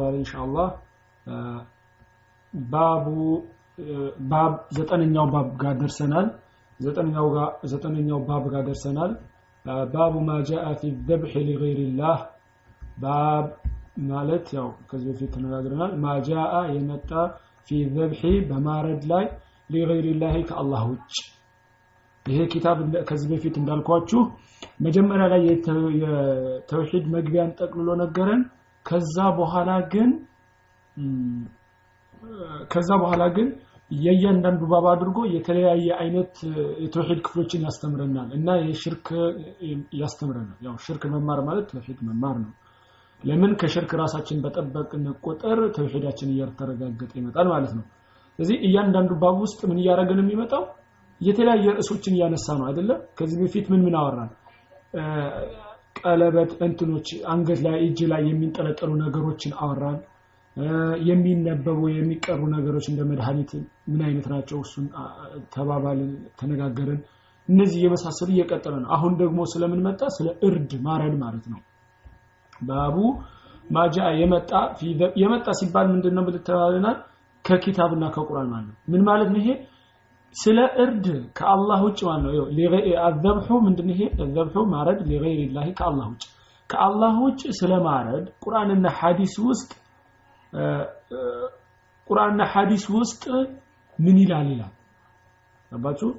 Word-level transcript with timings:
ዛሬ 0.00 0.14
ኢንሻአላህ 0.18 0.68
ባቡ 2.54 3.06
ባብ 4.30 4.52
ዘጠነኛው 4.76 5.26
ባብ 5.34 5.48
ጋር 5.62 5.74
ደርሰናል። 5.80 6.26
ዘጠነኛው 6.80 7.26
ጋር 7.36 7.48
ዘጠነኛው 7.64 8.18
ባብ 8.28 8.44
ጋር 8.52 8.62
ደርሰናል። 8.68 9.12
ባቡ 9.94 10.14
ማ 10.28 10.36
ጃአ 10.48 10.66
ፊ 10.80 10.90
ዘብሕ 11.08 11.32
ሊገይሪላህ 11.48 12.18
ባብ 12.98 13.46
ማለት 14.10 14.46
ያው 14.56 14.68
ከዚህ 14.90 15.08
በፊት 15.10 15.30
ተነጋግረናል። 15.34 15.92
ማ 16.02 16.16
ጃአ 16.28 16.54
የመጣ 16.74 17.10
ፊ 17.68 17.80
ዘብሒ 17.96 18.22
በማረድ 18.48 19.02
ላይ 19.12 19.24
ሊገይሪላህ 19.70 20.34
ከአላህ 20.48 20.82
ውጭ 20.90 21.12
ይሄ 22.26 22.40
ኪታብ 22.52 22.78
ከዚህ 23.08 23.28
በፊት 23.32 23.54
እንዳልኳችሁ 23.60 24.20
መጀመሪያ 24.86 25.26
ላይ 25.32 25.42
የተውሂድ 26.02 27.04
መግቢያን 27.14 27.54
ጠቅልሎ 27.60 27.90
ነገረን። 28.02 28.42
ከዛ 28.86 29.16
በኋላ 29.38 29.70
ግን 29.92 30.10
ከዛ 32.70 32.90
በኋላ 33.02 33.24
ግን 33.36 33.48
የእያንዳንዱ 33.90 34.62
ባብ 34.72 34.84
አድርጎ 34.90 35.18
የተለያየ 35.34 35.86
አይነት 36.02 36.34
የተውሂድ 36.84 37.20
ክፍሎችን 37.26 37.64
ያስተምረናል 37.66 38.28
እና 38.36 38.50
የሽርክ 38.62 39.06
ያስተምረናል። 40.00 40.58
ያው 40.66 40.74
ሽርክ 40.84 41.04
መማር 41.14 41.40
ማለት 41.48 41.66
ተውሂድ 41.72 42.00
መማር 42.08 42.36
ነው። 42.44 42.52
ለምን 43.22 43.52
ከሽርክ 43.60 43.90
ራሳችን 44.02 44.38
በጠበቅን 44.44 45.02
ቁጥር 45.24 45.58
ተውሂዳችን 45.76 46.30
እያተረጋገጠ 46.34 47.12
ይመጣል 47.20 47.48
ማለት 47.54 47.72
ነው። 47.78 47.84
ስለዚህ 48.38 48.58
እያንዳንዱ 48.66 49.10
ባብ 49.22 49.38
ውስጥ 49.44 49.60
ምን 49.70 49.80
ነው 50.12 50.24
የሚመጣው? 50.24 50.62
የተለያየ 51.20 51.66
ርዕሶችን 51.74 52.14
እያነሳ 52.16 52.46
ነው 52.58 52.66
አይደለም። 52.68 53.00
ከዚህ 53.18 53.38
በፊት 53.42 53.66
ምን 53.72 53.82
ምን 53.86 53.96
አወራን? 54.00 54.30
ቀለበት 55.96 56.50
እንትኖች 56.66 57.08
አንገት 57.32 57.60
ላይ 57.66 57.76
እጅ 57.86 58.00
ላይ 58.12 58.22
የሚንጠለጠሉ 58.28 58.90
ነገሮችን 59.04 59.52
አወራን። 59.62 59.98
የሚነበቡ 61.08 61.80
የሚቀሩ 61.90 62.40
ነገሮች 62.54 62.86
እንደ 62.90 63.00
መድኃኒት 63.10 63.50
ምን 63.90 64.00
አይነት 64.06 64.26
ናቸው? 64.32 64.58
እሱን 64.64 64.86
ተባባልን፣ 65.54 66.10
ተነጋገርን። 66.40 67.00
እነዚህ 67.48 67.80
የመሳሰሉ 67.84 68.28
እየቀጠለ 68.34 68.74
ነው። 68.82 68.88
አሁን 68.96 69.12
ደግሞ 69.22 69.38
ስለምን 69.52 69.80
መጣ? 69.86 70.02
ስለ 70.16 70.28
እርድ 70.48 70.72
ማረድ 70.86 71.14
ማለት 71.22 71.44
ነው። 71.52 71.60
ባቡ 72.60 72.96
ማጃ 73.70 73.96
የመጣ 74.20 74.50
የመጣ 75.22 75.48
ሲባል 75.60 75.86
ምንድን 75.92 76.14
ነው 76.16 76.24
ብልተባልናል? 76.28 76.98
ከኪታብና 77.44 78.04
ከቁርአን 78.14 78.48
ማለት 78.52 78.66
ነው። 78.70 78.76
ምን 78.92 79.02
ማለት 79.08 79.28
ነው 79.32 79.40
ይሄ? 79.42 79.50
ስለ 80.34 80.58
እርድ 80.82 81.06
ከአላህ 81.38 81.78
ውጭ 81.86 82.00
ማለት 82.08 82.24
ነው። 82.26 82.32
አዘብሑ 83.04 83.48
ምንድን 83.64 83.88
ይሄ? 83.92 84.00
አዘብሑ 84.24 84.56
ማረድ 84.72 85.00
ሊገይሪላሂ 85.08 85.68
ከአላህ 85.78 86.06
ውጭ 86.12 86.24
ከአላህ 86.70 87.14
ውጭ 87.24 87.42
ስለ 87.58 87.72
ማረድ 87.86 88.26
ቁርአንና 88.44 88.86
ሐዲስ 88.98 89.34
ውስጥ 89.46 89.70
ቁርአንና 92.06 92.42
ሐዲስ 92.52 92.84
ውስጥ 92.94 93.22
ምን 93.98 94.16
ይላል 94.22 94.46
ይላል 94.52 94.72
አባችሁ 95.72 96.10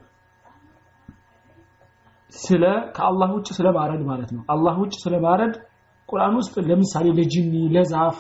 ስለ 2.34 2.64
ከአላህ 2.96 3.30
ውጭ 3.38 3.48
ስለ 3.58 3.68
ማረድ 3.78 4.04
ማለት 4.10 4.30
ነው። 4.36 4.44
አላህ 4.54 4.76
ውጭ 4.84 4.94
ስለ 5.04 5.16
ማረድ 5.26 5.56
ቁርአን 6.10 6.36
ውስጥ 6.40 6.56
ለምሳሌ 6.70 7.08
ለጅኒ፣ 7.18 7.54
ለዛፍ፣ 7.76 8.20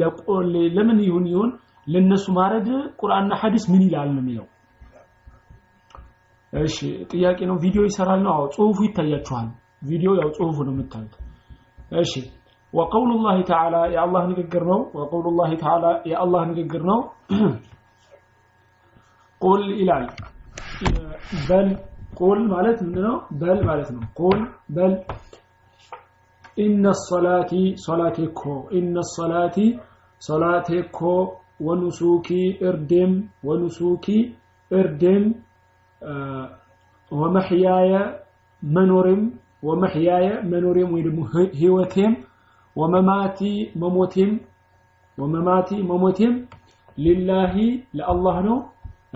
ለቆሌ 0.00 0.54
ለምን 0.76 0.98
ይሁን 1.06 1.24
ይሁን 1.32 1.50
ለነሱ 1.86 2.26
ማረድ 2.36 2.68
ቁርአንና 3.00 3.34
ሐዲስ 3.42 3.64
ምን 3.72 3.82
ይላል 3.86 4.08
ነው 4.10 4.22
የሚለው። 4.22 4.46
እሺ 6.53 6.77
ጥያቄ 7.11 7.39
ነው። 7.49 7.55
ቪዲዮ 7.63 7.81
ይሰራል 7.87 8.19
ነው? 8.25 8.31
አዎ 8.35 8.43
ጽሁፉ 8.55 8.77
ይታያችኋል። 8.87 9.47
ቪዲዮ 9.89 10.09
ያው 10.21 10.29
ጽሁፉ 10.37 10.57
ነው 10.67 10.73
የምታዩት። 10.75 11.13
እሺ 12.03 12.13
وقول 12.73 13.09
الله 13.11 13.37
تعالى 13.43 13.81
يا 13.95 14.01
الله 14.05 14.23
ንግግር 14.31 14.63
ነው 14.71 14.79
وقول 14.97 15.25
الله 15.31 15.51
تعالى 15.63 15.91
يا 16.11 16.17
الله 16.23 16.41
ንግግር 16.51 16.81
ነው 16.89 16.99
ቁል 19.41 19.61
ይላል 19.79 20.05
በል 21.47 21.67
ቁል 22.19 22.39
ማለት 22.53 22.77
ምንድነው 22.85 23.15
በል 23.41 23.59
ማለት 23.69 23.89
ነው 23.95 24.03
ቁል 24.19 24.39
በል 24.75 24.93
ኢነ 26.57 26.85
ሰላቲ 27.03 27.51
ሶላቴ 27.85 28.17
እኮ 28.29 28.41
ኢነ 28.79 28.95
ሰላቲ 29.15 29.57
ሶላቴ 30.21 30.67
እኮ 30.83 30.99
ወኑሱኪ 31.67 32.27
እርዴም 32.69 33.13
ወኑሱኪ 33.47 34.05
እርዴም 34.71 35.25
ወመሕያየ 37.10 37.92
መኖሬም 38.62 39.22
ወመሕያየ 39.62 40.26
መኖሬም 40.50 40.90
ወይ 40.94 41.02
ደግሞ 41.06 41.20
ህይወቴም 41.60 42.12
ወመማቲ 42.76 43.38
መሞቴም 43.82 44.32
ወመማቲ 45.18 45.70
መሞቴም 45.90 46.34
ሊላሂ 46.98 47.54
ለአላህ 47.98 48.36
ነው። 48.48 48.58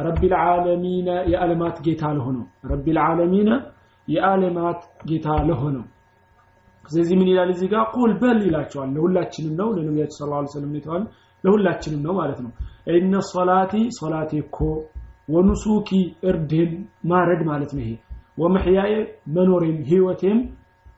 ረቢል 0.01 0.35
ዓለሚነ 0.43 1.09
የዓለማት 1.33 1.77
ጌታ 1.87 2.03
ለሆነው 2.17 2.45
ረቢል 2.71 2.99
የዓለማት 4.09 4.81
ጌታ 5.09 5.29
ለሆነው 5.49 5.85
ስለዚህ 6.85 7.15
ምን 7.19 7.29
ይላል 7.31 7.51
እዚህ 7.55 7.69
ጋር? 7.73 7.83
ቁል 7.95 8.13
በል 8.21 8.39
ይላቸዋል። 8.47 8.89
ለሁላችንም 8.95 9.53
ነው። 9.61 9.69
ለነቢያችን 9.77 10.25
ዐለይሂ 10.29 10.49
ወሰለም 10.49 10.73
የተባለ 10.79 11.03
ለሁላችንም 11.45 12.01
ነው 12.07 12.13
ማለት 12.19 12.39
ነው። 12.45 12.51
ኢነ 12.93 13.15
ሶላቲ 13.31 13.73
ሶላቴ 13.99 14.31
እኮ 14.45 14.59
ወኑሱኪ 15.29 15.91
እርድን 16.29 16.71
ማረድ 17.05 17.43
ማለት 17.49 17.71
ነው 17.77 17.83
ይሄ። 17.85 17.93
ወመሕያየ 18.39 18.95
መኖሬም 19.35 19.79
ህይወቴም 19.89 20.39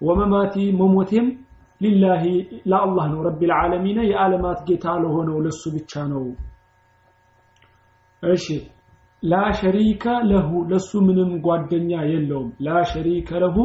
ወመማቲ 0.01 0.55
መሞቴም 0.81 1.27
ሊላሂ 1.81 2.25
ለአላህ 2.71 3.07
ነው። 3.13 3.21
ረቢል 3.27 3.53
ዓለሚነ 3.59 3.99
የዓለማት 4.11 4.61
ጌታ 4.69 4.87
ለሆነው 5.03 5.39
ለሱ 5.47 5.63
ብቻ 5.77 6.03
ነው። 6.13 6.25
እሺ 8.23 8.47
ላ 9.23 9.35
ለሁ 10.31 10.51
ለሱ 10.71 10.91
ምንም 11.07 11.31
ጓደኛ 11.47 11.93
የለውም። 12.11 12.51
ላ 12.67 12.81
ለሁ 12.85 13.57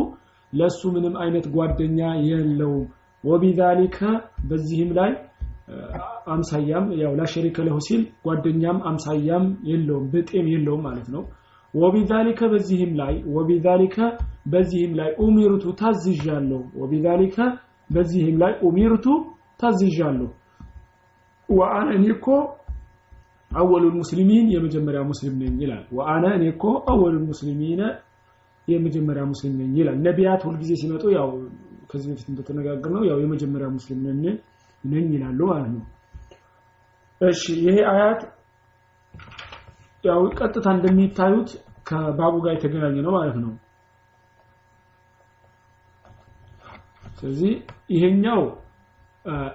ለሱ 0.53 0.81
ምንም 0.95 1.15
አይነት 1.23 1.45
ጓደኛ 1.55 1.99
የለውም። 2.27 2.85
ወቢዛሊከ 3.23 3.97
በዚህም 4.49 4.91
ላይ 4.99 5.11
አምሳያም 6.33 6.85
ያው 7.01 7.11
ላ 7.19 7.23
ሸሪከ 7.33 7.65
ለሁ 7.67 7.77
ሲል 7.87 8.01
ጓደኛም 8.25 8.77
አምሳያም 8.89 9.45
የለውም 9.69 10.05
ብጤም 10.13 10.47
የለውም 10.53 10.81
ማለት 10.87 11.07
ነው። 11.15 11.23
ወቢዛሊከ 11.73 12.41
በዚህም 12.53 12.91
ላይ 12.99 13.15
ወቢዛሊከ 13.35 13.97
በዚህም 14.53 14.93
ላይ 14.99 15.09
ኡሚርቱ 15.23 15.65
ታዝዣለሁ። 15.81 16.61
ወቢዛሊከ 16.81 17.37
በዚህም 17.89 18.37
ላይ 18.41 18.53
ኡሚርቱ 18.67 19.05
ታዝዣለሁ። 19.61 20.29
ወአነ 21.49 21.87
እኔ 21.97 22.05
እኮ 22.15 22.27
አወሉል 23.51 23.93
ሙስሊሚን 23.99 24.47
የመጀመሪያ 24.55 24.99
ሙስሊም 25.09 25.35
ነኝ 25.41 25.55
ይላል። 25.63 25.83
ወአነ 25.97 26.25
እኔ 26.37 26.43
እኮ 26.53 26.63
አወሉል 26.91 27.23
ሙስሊሚን 27.29 27.79
የመጀመሪያ 28.67 29.23
ሙስሊም 29.31 29.53
ነኝ 29.61 29.71
ይላል። 29.79 29.97
ነቢያት 30.07 30.41
ሁልጊዜ 30.47 30.71
ሲመጡ 30.81 31.03
ያው 31.15 31.29
ከዚህ 31.91 32.09
በፊት 32.11 32.27
እንደተነጋገር 32.31 32.91
ነው 32.95 33.03
ያው 33.09 33.17
የመጀመሪያ 33.23 33.67
ሙስሊም 33.75 34.01
ነኝ 34.07 34.23
ነኝ 34.83 35.07
ይላሉ 35.15 35.39
ማለት 35.51 35.71
ነው። 35.73 35.85
እሺ 37.21 37.43
ይሄ 37.65 37.77
አያት 37.91 38.21
ያው 40.03 40.21
ቀጥታ 40.39 40.67
እንደሚታዩት 40.75 41.49
ከባቡ 41.87 42.35
ጋር 42.43 42.53
የተገናኘ 42.55 42.97
ነው 43.05 43.13
ማለት 43.17 43.37
ነው። 43.43 43.51
ስለዚህ 47.17 47.53
ይሄኛው 47.93 48.41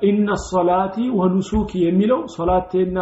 ኢነ 0.02 0.28
ሶላቲ 0.48 0.96
ወኑሱኪ 1.18 1.72
የሚለው 1.84 2.20
ሶላቴና 2.34 2.98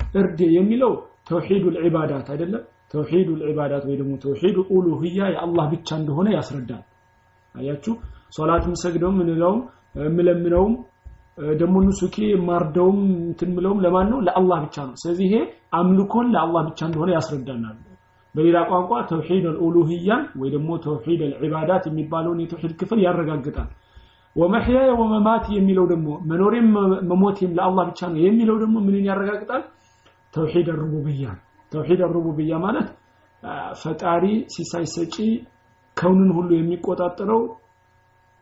እርድ 0.00 0.40
የሚለው 0.56 0.92
ተውሂዱ 1.28 1.64
ልዒባዳት 1.74 2.26
አይደለም? 2.32 2.62
ተውሂዱ 2.92 3.28
ልዒባዳት 3.40 3.84
ወይ 3.88 3.96
ደግሞ 4.00 4.14
ተውሂዱ 4.24 4.56
ኡሉህያ 4.72 5.18
የአላህ 5.34 5.66
ብቻ 5.74 5.88
እንደሆነ 6.00 6.28
ያስረዳል። 6.36 6.82
አያችሁ 7.54 7.94
ሶላት 8.36 8.64
ምሰግደውም 8.72 9.16
ምንለውም 9.20 9.60
ምለምነውም 10.16 10.74
ደግሞ 11.60 11.74
ኑሱኪ 11.84 12.16
ማርደውም 12.48 12.98
እንትን 13.26 13.50
ምለውም 13.56 13.78
ለማን 13.84 14.08
ነው? 14.12 14.18
ለአላህ 14.26 14.58
ብቻ 14.64 14.76
ነው። 14.88 14.94
ስለዚህ 15.02 15.24
ይሄ 15.28 15.36
አምልኮን 15.78 16.26
ለአላህ 16.34 16.62
ብቻ 16.68 16.80
እንደሆነ 16.88 17.10
ያስረዳናል። 17.16 17.76
በሌላ 18.34 18.58
ቋንቋ 18.70 18.90
ተውሂድ 19.10 19.44
አልኡሉህያን 19.50 20.22
ወይ 20.40 20.50
ደግሞ 20.54 20.70
ተውሂድ 20.84 21.20
አልዒባዳት 21.26 21.84
የሚባለውን 21.88 22.42
የተውሂድ 22.42 22.72
ክፍል 22.80 23.00
ያረጋግጣል። 23.06 23.70
ወመሕያየ 24.36 24.90
ወመማት 25.00 25.46
የሚለው 25.56 25.86
ደግሞ 25.90 26.08
መኖሬም 26.30 26.68
መሞቴም 27.10 27.50
ለአላህ 27.58 27.84
ብቻ 27.90 28.00
ነው 28.12 28.20
የሚለው 28.26 28.56
ደግሞ 28.62 28.76
ምንን 28.86 29.04
ያረጋግጣል? 29.10 29.62
ተውሂድ 30.34 30.68
ሩቡብያ 30.82 31.24
ተውሂድ 31.72 32.00
ሩቡብያ 32.16 32.52
ማለት 32.64 32.88
ፈጣሪ 33.82 34.24
ሲሳይ 34.54 34.84
ሰጪ 34.94 35.16
ከውንን 35.96 36.30
ሁሉ 36.36 36.50
የሚቆጣጠረው 36.56 37.40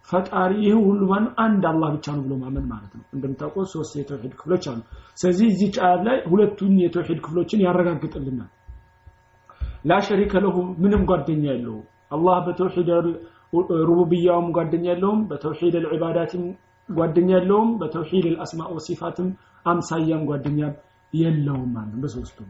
ፈጣሪ 0.09 0.53
ይህ 0.65 0.75
ሁሉ 0.85 1.01
ማን? 1.11 1.25
አንድ 1.45 1.63
አላህ 1.71 1.89
ብቻ 1.95 2.07
ነው 2.15 2.23
ብሎ 2.25 2.35
ማመን 2.41 2.65
ማለት 2.71 2.93
ነው። 2.97 3.05
እንደምታውቀው 3.15 3.65
ሶስት 3.73 3.93
የተውሂድ 3.99 4.33
ክፍሎች 4.39 4.65
አሉ። 4.71 4.81
ስለዚህ 5.21 5.47
እዚህ 5.53 5.69
ጫያት 5.77 6.01
ላይ 6.09 6.17
ሁለቱን 6.31 6.73
የተውሂድ 6.85 7.19
ክፍሎችን 7.25 7.63
ያረጋግጥልናል። 7.67 8.51
ላ 9.85 9.99
ሸሪከ 10.07 10.35
ለሁ 10.45 10.55
ምንም 10.83 11.03
ጓደኛ 11.11 11.45
የለውም። 11.51 11.85
አላህ 12.11 12.39
በተውሂድ 12.47 12.89
ሩቡብያውም 13.91 14.49
ጓደኛ 14.57 14.85
የለውም 14.91 15.21
በተውሂድ 15.31 15.75
አልዒባዳትም 15.81 16.43
ጓደኛ 16.89 17.31
የለውም 17.37 17.71
በተውሂድ 17.81 18.27
አልአስማ 18.31 18.63
ወሲፋትም 18.75 19.29
አምሳያም 19.67 20.23
ጓደኛ 20.31 20.61
የለውም 21.13 21.71
ማለት 21.77 21.97
በሶስቱም። 22.03 22.49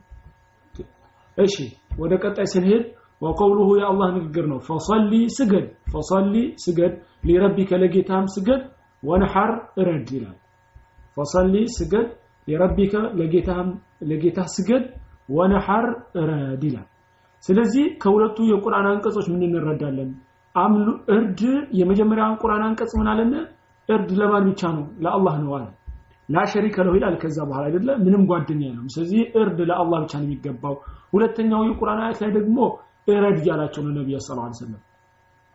እሺ 1.39 1.55
ወደ 1.99 2.13
ቀጣይ 2.23 2.47
ስንሄድ 2.53 2.83
ወቀውሉሁ 3.21 3.69
የአላህ 3.79 4.09
ንግግር 4.17 4.45
ነው። 4.53 4.59
ፈሰሊ 4.69 5.13
ስገድ 5.37 5.65
ፈሰሊ 5.93 6.35
ስገድ 6.65 6.93
ሊረቢከ 7.29 7.71
ለጌታም 7.83 8.27
ስገድ 8.35 8.63
ወነሐር 9.03 9.51
እረድ 9.81 10.09
ይላል። 10.17 10.37
ፈሰሊ 11.17 11.55
ስገድ 11.77 12.09
ሊረቢከ 12.49 12.95
ለጌታ 14.11 14.41
ስገድ 14.57 14.85
ወነሐር 15.29 15.87
እረድ 16.21 16.63
ይላል። 16.69 16.87
ስለዚህ 17.45 17.85
ከሁለቱ 18.03 18.39
የቁርአን 18.51 18.87
አንቀጾች 18.91 19.27
ምን 19.33 19.43
እንረዳለን? 19.47 20.11
አምሉ 20.55 20.87
እርድ 21.15 21.41
የመጀመሪያውን 21.79 22.39
ቁርአን 22.43 22.63
አንቀጽ 22.67 22.93
ምን 23.01 23.09
አለን 23.13 23.33
እርድ 23.89 24.11
ለማን 24.21 24.45
ብቻ 24.49 24.63
ነው? 24.77 24.85
ለአላህ 25.05 25.35
ነው 25.43 25.53
አለ። 25.59 25.67
ላ 26.29 26.43
ሸሪከ 26.53 26.77
ለሁ 26.87 26.93
ይላል። 26.99 27.15
ከዛ 27.23 27.39
በኋላ 27.49 27.65
አይደለ? 27.69 27.89
ምንም 28.05 28.23
ጓደኛ 28.31 28.61
የለውም። 28.67 28.91
ስለዚህ 28.95 29.21
እርድ 29.41 29.59
ለአላህ 29.71 29.99
ብቻ 30.05 30.13
ነው 30.21 30.27
የሚገባው። 30.27 30.75
ሁለተኛው 31.15 31.63
የቁርአን 31.69 32.01
አያት 32.05 32.19
ላይ 32.23 32.31
ደግሞ 32.39 32.59
እረድ 33.13 33.37
እያላቸው 33.43 33.83
ነው 33.87 33.93
ሰለላሁ 34.21 34.45
ዐለይሂ 34.45 34.57
ወሰለም። 34.57 34.81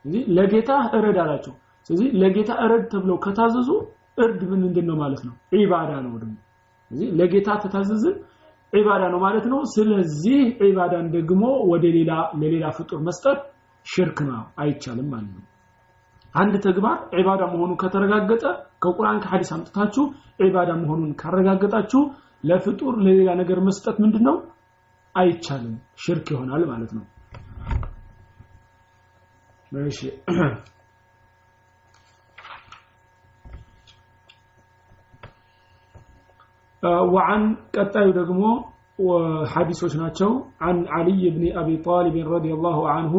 ስለዚህ 0.06 0.24
ለጌታ 0.38 0.72
እረድ 0.98 1.18
አላቸው። 1.24 1.54
ስለዚህ 1.90 2.08
ለጌታ 2.22 2.52
እረድ 2.64 2.84
ተብለው 2.92 3.18
ከታዘዙ 3.26 3.70
እርድ 4.18 4.42
ምን 4.50 4.60
ምንድን 4.66 4.86
ነው 4.90 4.96
ማለት 5.04 5.22
ነው? 5.28 5.34
ዒባዳ 5.56 5.92
ነው 6.06 6.14
ደግሞ። 6.22 6.36
ስለዚህ 6.92 7.08
ለጌታ 7.20 7.50
ተታዘዝን 7.64 8.16
ዒባዳ 8.74 9.04
ነው 9.14 9.20
ማለት 9.26 9.46
ነው። 9.52 9.60
ስለዚህ 9.74 10.40
ዒባዳን 10.64 11.08
ደግሞ 11.16 11.44
ወደ 11.72 11.86
ሌላ 11.98 12.12
ለሌላ 12.42 12.66
ፍጡር 12.78 13.00
መስጠት 13.08 13.40
ሽርክ 13.86 14.18
ነው 14.28 14.44
አይቻልም 14.62 15.08
ማለት 15.14 15.32
ነው። 15.36 15.44
አንድ 16.34 16.54
ተግባር 16.66 16.98
ዒባዳ 17.18 17.42
መሆኑ 17.52 17.72
ከተረጋገጠ 17.82 18.44
ከቁርአን 18.84 19.20
ከሐዲስ 19.24 19.52
አምጥታችሁ 19.56 20.04
ዒባዳ 20.42 20.72
መሆኑን 20.82 21.12
ካረጋገጣችሁ 21.22 22.02
ለፍጡር 22.44 22.96
ለሌላ 23.06 23.30
ነገር 23.42 23.60
መስጠት 23.68 23.98
ምንድነው? 24.04 24.36
አይቻልም 25.16 25.76
ሽርክ 26.04 26.28
ይሆናል 26.34 26.64
ማለት 26.72 26.92
ነው 26.98 27.04
እሺ 29.73 30.01
وعن 37.15 37.43
ቀጣዩ 37.77 38.07
ደግሞ 38.19 38.43
ሐዲሶች 39.55 39.95
ናቸው 40.03 40.31
عن 40.65 40.77
علي 40.97 41.23
بن 41.37 41.45
ابي 41.63 41.77
طالب 41.89 42.15
رضي 42.35 42.53
الله 42.57 42.79
عنه 42.95 43.15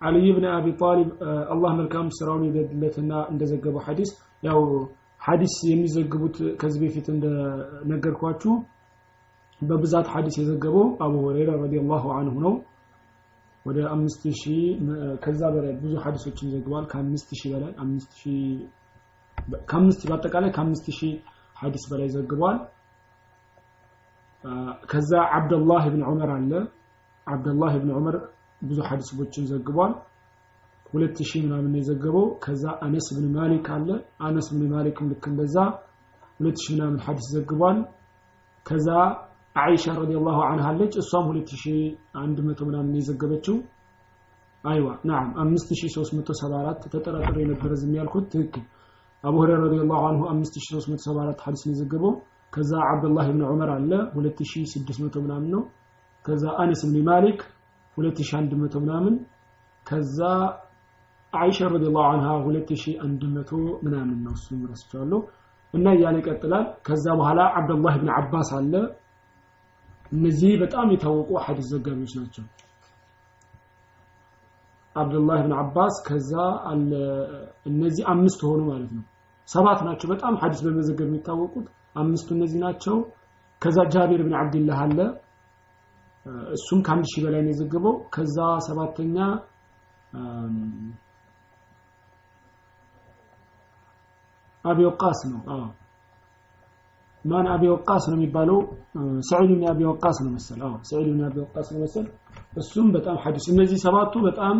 علي 0.00 0.26
بن 0.36 0.44
ابي 0.58 0.72
طالب 0.82 1.08
الله 1.54 1.70
መልካም 1.80 2.06
ስራውን 2.18 2.42
ይደልለትና 2.48 3.12
እንደዘገበው 3.32 3.82
ሐዲስ 3.88 4.10
ያው 4.42 4.60
ሐዲስ 5.20 5.54
የሚዘግቡት 5.70 6.36
ከዚህ 6.60 6.80
በፊት 6.84 7.06
እንደነገርኳችሁ 7.14 8.52
በብዛት 9.60 10.06
ሐዲስ 10.14 10.34
የዘገበው 10.40 10.86
አቡ 11.04 11.12
ሁረይራ 11.26 11.50
ረዲየላሁ 11.64 12.04
ዐንሁ 12.16 12.34
ነው 12.46 12.54
ወደ 13.69 13.79
አምስት 13.93 14.21
ሺህ 14.39 14.61
ከዛ 15.23 15.41
በላይ 15.53 15.73
ብዙ 15.81 15.93
ሐዲሶችን 16.03 16.47
ዘግቧል። 16.53 16.85
ከአምስት 16.91 17.29
ሺህ 17.39 17.49
በላይ 17.53 17.71
ከአምስት 19.69 20.01
በአጠቃላይ 20.09 20.51
ከአምስት 20.55 20.85
ሺህ 20.97 21.13
ሐዲስ 21.57 21.83
በላይ 21.91 22.09
ዘግቧል። 22.15 22.57
ከዛ 24.89 25.11
አብደላህ 25.37 25.83
ብን 25.93 26.03
ዑመር 26.09 26.29
አለ። 26.35 26.51
አብደላህ 27.27 27.73
ብን 27.81 27.91
ዑመር 27.97 28.15
ብዙ 28.61 28.77
ሐዲሶችን 28.89 29.43
ዘግቧል። 29.51 29.93
ሁለት 30.85 31.17
ሺህ 31.29 31.41
ምናምን 31.45 31.73
የዘገበው። 31.79 32.27
ከዛ 32.43 32.63
አነስ 32.85 33.07
ብን 33.15 33.25
ማሊክ 33.35 33.67
አለ። 33.75 33.89
አነስ 34.27 34.47
ብን 34.53 34.63
ማሊክም 34.73 35.09
ልክ 35.11 35.25
እንደዛ 35.31 35.55
ሁለት 36.39 36.57
ሺህ 36.63 36.73
ምናምን 36.77 36.99
ሐዲስ 37.05 37.27
ዘግቧል። 37.35 37.79
ከዛ 38.65 38.87
አይሻ 39.61 39.85
ረዲየላሁ 39.99 40.37
ዐንሃ 40.47 40.65
አለች። 40.71 40.93
እሷም 41.01 41.25
2100 41.31 42.65
ምናምን 42.69 42.93
የዘገበችው። 42.99 43.55
አይዋ 44.63 44.87
ናም 45.09 45.27
5374 45.41 46.87
ተጠራጥሬ 46.93 47.37
የነበረ 47.43 47.71
ዝም 47.81 47.93
ያልኩት 47.99 48.25
ትክክል። 48.33 48.63
አቡ 49.23 49.35
ሁረይራ 49.41 49.59
ረዲየላሁ 49.65 50.01
ዐንሁ 50.07 50.21
5374 50.31 51.43
ሐዲስ 51.45 51.63
ነው 51.65 51.73
የዘገበው። 51.73 52.13
ከዛ 52.53 52.71
አብዱላህ 52.89 53.25
ኢብኑ 53.29 53.41
ዑመር 53.49 53.69
አለ 53.73 53.91
2600 54.13 55.23
ምናምን 55.25 55.49
ነው። 55.55 55.63
ከዛ 56.25 56.43
አነስ 56.61 56.81
ብን 56.87 57.03
ማሊክ 57.09 57.39
2100 57.97 58.81
ምናምን። 58.83 59.15
ከዛ 59.85 60.19
አይሻ 61.33 61.59
ረዲየላሁ 61.73 62.03
ዐንሃ 62.11 62.27
2100 62.45 63.57
ምናምን 63.85 64.17
ነው 64.25 64.33
እሱም 64.37 64.61
ረስቻለሁ። 64.71 65.19
እና 65.73 65.87
እያለ 65.95 66.15
ይቀጥላል። 66.21 66.65
ከዛ 66.87 67.05
በኋላ 67.19 67.41
አብዱላህ 67.57 67.93
ኢብኑ 67.97 68.09
አባስ 68.19 68.49
አለ 68.59 68.73
እነዚህ 70.11 70.51
በጣም 70.61 70.87
የታወቁ 70.93 71.29
ሐዲስ 71.45 71.67
ዘጋቢዎች 71.73 72.13
ናቸው። 72.19 72.45
አብዱላህ 74.95 75.39
ብን 75.43 75.53
አባስ 75.59 75.95
ከዛ 76.07 76.31
እነዚህ 77.69 78.03
አምስት 78.13 78.39
ሆኑ 78.47 78.61
ማለት 78.69 78.91
ነው። 78.97 79.03
ሰባት 79.49 79.79
ናቸው። 79.87 80.07
በጣም 80.13 80.33
ሐዲስ 80.41 80.61
በመዘገብ 80.65 81.07
የሚታወቁት 81.09 81.67
አምስቱ 81.95 82.27
እነዚህ 82.37 82.59
ናቸው። 82.65 82.97
ከዛ 83.61 83.77
ጃቢር 83.93 84.21
ብን 84.25 84.35
አብድላህ 84.39 84.79
አለ። 84.83 84.99
እሱም 86.55 86.79
ከአንድ 86.85 87.05
ሺህ 87.11 87.21
በላይ 87.25 87.41
ነው 87.41 87.51
የዘገበው። 87.53 87.95
ከዛ 88.15 88.37
ሰባተኛ 88.67 89.17
አቢ 94.65 94.79
ወቃስ 94.87 95.19
ነው 95.31 95.41
ማን 97.25 97.47
አቢ 97.53 97.63
ወቃስ 97.71 98.03
ነው 98.11 98.17
የሚባለው 98.17 98.59
ሰዒድ 99.29 99.49
ብን 99.51 99.63
አቢ 99.71 99.79
ወቃስ 99.89 100.17
ነው 100.25 100.31
መሰል 100.35 100.59
አዎ 100.67 100.75
ሰዒድ 100.89 101.07
ብን 101.11 101.23
አቢ 101.27 101.37
ወቃስ 101.43 101.67
ነው 101.73 101.79
መሰል 101.83 102.05
እሱም 102.61 102.87
በጣም 102.95 103.17
ሐዲስ 103.23 103.45
እነዚህ 103.53 103.79
ሰባቱ 103.85 104.13
በጣም 104.27 104.57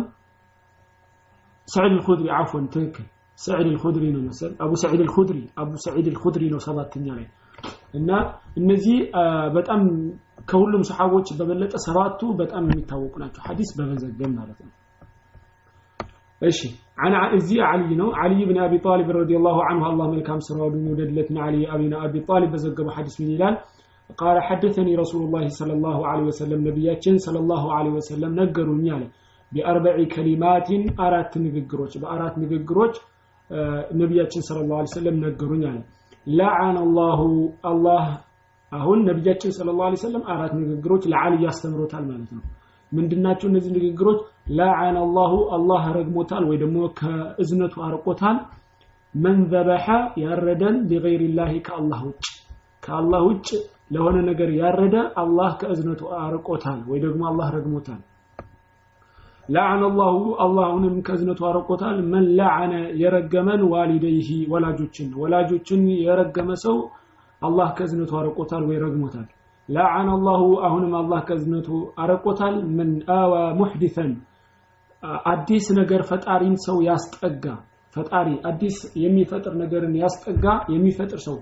ሰዒድ 1.68 1.92
አልኹድሪ 1.92 2.28
አፍወን 2.38 2.66
ትክክል 2.74 3.06
ሰዒድ 3.38 3.68
አልኹድሪ 3.70 4.04
ነው 4.14 4.22
መሰል 4.28 4.52
አቡ 4.64 4.72
ሰዒድ 4.82 5.00
አልኹድሪ 5.04 5.38
አቡ 5.62 5.70
ሰዒድ 5.86 6.08
አልኹድሪ 6.12 6.44
ነው 6.54 6.60
ሰባተኛ 6.66 7.06
ላይ 7.18 7.26
እና 7.94 8.10
እነዚህ 8.56 8.98
በጣም 9.56 9.80
ከሁሉም 10.50 10.82
ሰሓቦች 10.88 11.28
በበለጠ 11.38 11.74
ሰባቱ 11.86 12.20
በጣም 12.40 12.62
የሚታወቁ 12.68 13.14
ናቸው። 13.22 13.42
ሐዲስ 13.48 13.70
በመዘገብ 13.78 14.30
ማለት 14.38 14.58
ነው 14.64 14.70
እሺ 16.40 16.58
እዚህ 17.36 17.58
አልይ 17.68 17.92
ነው። 18.00 18.08
አልይ 18.22 18.40
ብን 18.48 18.58
አቢ 18.64 18.74
ጣሊብ 18.84 19.08
ረዲየላሁ 19.18 19.58
አንሁ 19.70 19.84
አላህ 19.90 20.06
መልካም 20.14 20.40
ስራውን 20.46 20.74
ይውደድለት 20.84 21.28
አልይ 21.46 21.64
አቢን 21.74 21.92
አቢ 22.00 22.14
ጣሊብ 22.28 22.50
በዘገበው 22.54 22.92
ሐዲስ 22.96 23.14
ምን 23.20 23.30
ይላል? 23.34 23.54
ቃለ 24.18 24.36
ሐደተኒ 24.46 24.88
ረሱሉላህ 25.00 25.42
ሰለላሁ 25.58 25.98
ዐለይሂ 26.10 26.26
ወሰለም 26.30 26.60
ነቢያችን 26.68 27.16
ሰለላሁ 27.26 27.64
ዐለይሂ 27.76 27.94
ወሰለም 27.98 28.32
ነገሩኝ 28.40 28.86
አለ። 28.94 29.02
ቢአርበዒ 29.52 30.00
ከሊማቲን 30.12 30.82
አራት 31.06 31.32
ንግግሮች 31.44 31.92
በአራት 32.02 32.34
ንግግሮች 32.42 32.94
ነቢያችን 34.00 34.42
ሰለላሁ 34.48 34.76
ዐለይሂ 34.80 34.92
ሰለም 34.96 35.16
ነገሩኝ 35.26 35.62
አለ። 35.70 35.78
ለዓነ 36.32 36.76
አላሁ 36.86 37.20
አላህ 37.70 38.04
አሁን 38.72 38.98
ነቢያችን 39.08 39.52
ሰለላሁ 39.56 39.84
ዐለይሂ 39.86 40.00
ሰለም 40.06 40.24
አራት 40.34 40.52
ንግግሮች 40.60 41.04
ለዓሊ 41.12 41.34
ያስተምሮታል 41.44 42.04
ማለት 42.10 42.30
ነው። 42.36 42.42
ምንድናቸው 42.92 43.46
እነዚህ 43.50 43.70
ንግግሮች? 43.78 44.20
አላሁ 44.50 45.32
አላህ 45.56 45.82
ረግሞታል 45.96 46.44
ወይ 46.48 46.56
ደግሞ 46.62 46.78
ከእዝነቱ 46.98 47.74
አርቆታል። 47.86 48.38
መን 49.14 49.38
ዘበሐ 49.52 49.86
ያረደን 50.22 50.76
ሊገይሪላሂ 50.90 51.52
ከአላህ 51.66 52.00
ውጭ። 52.08 52.26
ከአላህ 52.84 53.20
ውጭ 53.28 53.48
ለሆነ 53.90 54.16
ነገር 54.28 54.50
ያረደ 54.58 54.96
አላህ 55.22 55.50
ከእዝነቱ 55.60 56.02
አርቆታል 56.20 56.80
ወይ 56.90 56.98
ደግሞ 57.04 57.22
አላህ 57.30 57.48
ረግሞታል። 57.56 58.00
ለዓነ 59.48 59.82
አላሁ 59.90 60.14
አላሁንም 60.44 60.96
ከእዝነቱ 61.06 61.40
አርቆታል። 61.48 61.96
መን 62.12 62.26
ለዓነ 62.38 62.72
የረገመን 63.02 63.62
ዋሊደይሂ 63.72 64.28
ወላጆችን 64.52 65.08
ወላጆችን 65.22 65.82
የረገመ 66.04 66.50
ሰው 66.64 66.76
አላህ 67.42 67.68
ከእዝነቱ 67.78 68.12
አርቆታል 68.20 68.64
ወይ 68.68 68.78
ረግሞታል። 68.84 69.28
ለዓነ 69.68 70.08
አሁንም 70.64 70.92
አላህ 71.00 71.20
ከእዝነቱ 71.28 71.68
አረቆታል 71.98 72.56
ምን 72.76 72.90
አዋ 73.16 73.32
ሙሕዲሰን 73.58 74.12
አዲስ 75.26 75.66
ነገር 75.78 76.00
ፈጣሪን 76.08 76.56
ሰው 76.64 76.78
ያስጠጋ 76.88 77.44
ፈጣሪ 77.96 78.28
አዲስ 78.48 78.76
የሚፈጥር 79.02 79.54
ነገርን 79.62 79.94
ያስጠጋ 80.02 80.44
የሚፈጥር 80.74 81.20
ሰው 81.26 81.36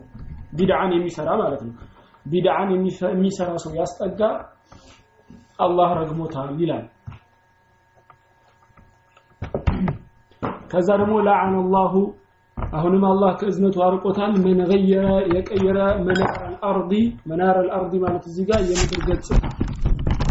ቢድዓን 0.53 0.93
የሚሰራ 0.97 1.31
ማለት 1.41 1.62
ነው። 1.67 1.75
ቢድዓን 2.27 2.71
የሚሰራ 3.12 3.50
ሰው 3.65 3.73
ያስጠጋ 3.81 4.21
አላህ 5.59 5.91
ረግሞታል 5.99 6.50
ይላል። 6.62 6.87
ከዛ 10.71 10.88
ደግሞ 11.00 11.15
ለዓነ 11.27 11.55
አላሁ 11.62 11.93
አሁንም 12.75 13.05
አላህ 13.11 13.31
ከእዝነቱ 13.41 13.77
አርቆታል። 13.85 14.33
ምን 14.45 14.59
ገየረ 14.71 15.07
የቀየረ 15.35 15.79
መናር 16.07 16.35
አልአርዲ 16.47 16.93
መናር 17.31 17.57
አልአርዲ 17.62 17.95
ማለት 18.05 18.25
እዚህ 18.31 18.45
ጋር 18.50 18.61
የምድር 18.69 19.03
ገጽታ 19.09 19.41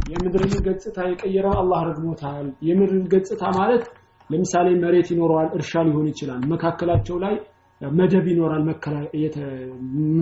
የምድርን 0.07 0.53
ገጽታ 0.67 0.97
የቀየረው 1.09 1.53
አላህ 1.61 1.79
ረግሞታል 1.89 2.47
የምድርን 2.67 3.05
ገጽታ 3.13 3.43
ማለት 3.57 3.83
ለምሳሌ 4.29 4.67
መሬት 4.81 5.07
ይኖረዋል 5.13 5.49
እርሻ 5.57 5.83
ሊሆን 5.87 6.07
ይችላል 6.11 6.41
መካከላቸው 6.51 7.17
ላይ 7.23 7.35
መደብ 7.81 8.25
ይኖራል 8.31 8.63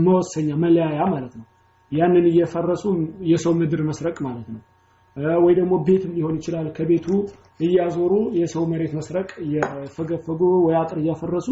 መወሰኛ 0.06 0.50
መለያያ 0.64 1.02
ማለት 1.14 1.34
ነው። 1.40 1.46
ያንን 1.92 2.26
እየፈረሱ 2.30 2.84
የሰው 3.32 3.54
ምድር 3.60 3.82
መስረቅ 3.90 4.18
ማለት 4.28 4.48
ነው። 4.54 4.62
ወይ 5.44 5.54
ደግሞ 5.60 5.74
ቤትም 5.88 6.14
ሊሆን 6.18 6.38
ይችላል። 6.40 6.68
ከቤቱ 6.78 7.08
እያዞሩ 7.60 8.14
የሰው 8.40 8.64
መሬት 8.72 8.94
መስረቅ 8.98 9.30
እየፈገፈጉ 9.46 10.42
ወይ 10.66 10.76
አጥር 10.82 10.98
እያፈረሱ 11.04 11.48